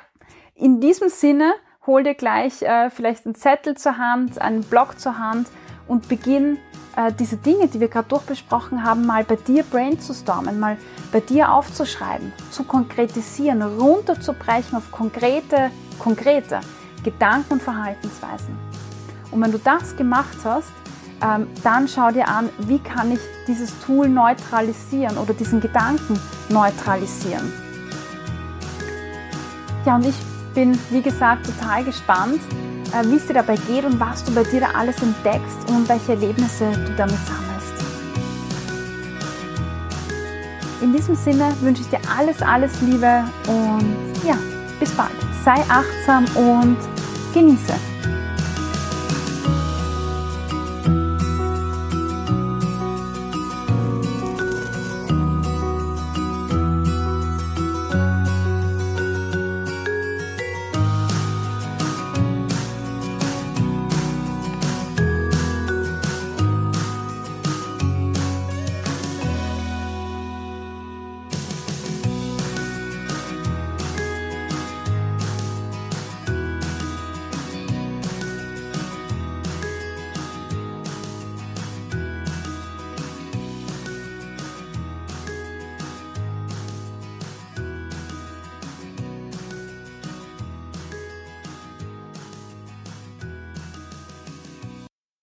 in 0.54 0.80
diesem 0.80 1.08
Sinne 1.08 1.54
hol 1.86 2.04
dir 2.04 2.14
gleich 2.14 2.62
äh, 2.62 2.90
vielleicht 2.90 3.24
einen 3.24 3.34
Zettel 3.34 3.76
zur 3.76 3.98
Hand, 3.98 4.40
einen 4.40 4.62
Block 4.62 5.00
zur 5.00 5.18
Hand 5.18 5.48
und 5.88 6.08
beginn 6.08 6.58
äh, 6.96 7.12
diese 7.18 7.36
Dinge, 7.36 7.68
die 7.68 7.80
wir 7.80 7.88
gerade 7.88 8.08
durchbesprochen 8.08 8.84
haben, 8.84 9.06
mal 9.06 9.24
bei 9.24 9.36
dir 9.36 9.62
brainstormen, 9.62 10.60
mal 10.60 10.76
bei 11.12 11.20
dir 11.20 11.52
aufzuschreiben, 11.52 12.32
zu 12.50 12.64
konkretisieren, 12.64 13.62
runterzubrechen 13.62 14.76
auf 14.76 14.92
konkrete, 14.92 15.70
konkrete 15.98 16.60
Gedanken 17.02 17.54
und 17.54 17.62
Verhaltensweisen. 17.62 18.56
Und 19.30 19.40
wenn 19.40 19.52
du 19.52 19.58
das 19.58 19.96
gemacht 19.96 20.36
hast, 20.44 20.70
ähm, 21.22 21.48
dann 21.62 21.88
schau 21.88 22.10
dir 22.10 22.28
an, 22.28 22.50
wie 22.58 22.78
kann 22.78 23.12
ich 23.12 23.20
dieses 23.46 23.78
Tool 23.80 24.08
neutralisieren 24.08 25.16
oder 25.18 25.34
diesen 25.34 25.60
Gedanken 25.60 26.20
neutralisieren. 26.48 27.69
Ja, 29.86 29.96
und 29.96 30.06
ich 30.06 30.16
bin, 30.54 30.78
wie 30.90 31.00
gesagt, 31.00 31.46
total 31.46 31.84
gespannt, 31.84 32.40
äh, 32.92 33.06
wie 33.06 33.16
es 33.16 33.26
dir 33.26 33.34
dabei 33.34 33.56
geht 33.56 33.84
und 33.84 33.98
was 33.98 34.24
du 34.24 34.34
bei 34.34 34.42
dir 34.42 34.74
alles 34.74 35.00
entdeckst 35.02 35.68
und 35.68 35.88
welche 35.88 36.12
Erlebnisse 36.12 36.70
du 36.72 36.94
damit 36.96 37.16
sammelst. 37.26 37.50
In 40.82 40.92
diesem 40.92 41.14
Sinne 41.14 41.52
wünsche 41.60 41.82
ich 41.82 41.88
dir 41.88 42.00
alles, 42.16 42.42
alles 42.42 42.80
Liebe 42.82 43.24
und 43.46 43.96
ja, 44.26 44.36
bis 44.78 44.90
bald. 44.92 45.10
Sei 45.44 45.62
achtsam 45.68 46.24
und 46.36 46.76
genieße. 47.32 47.89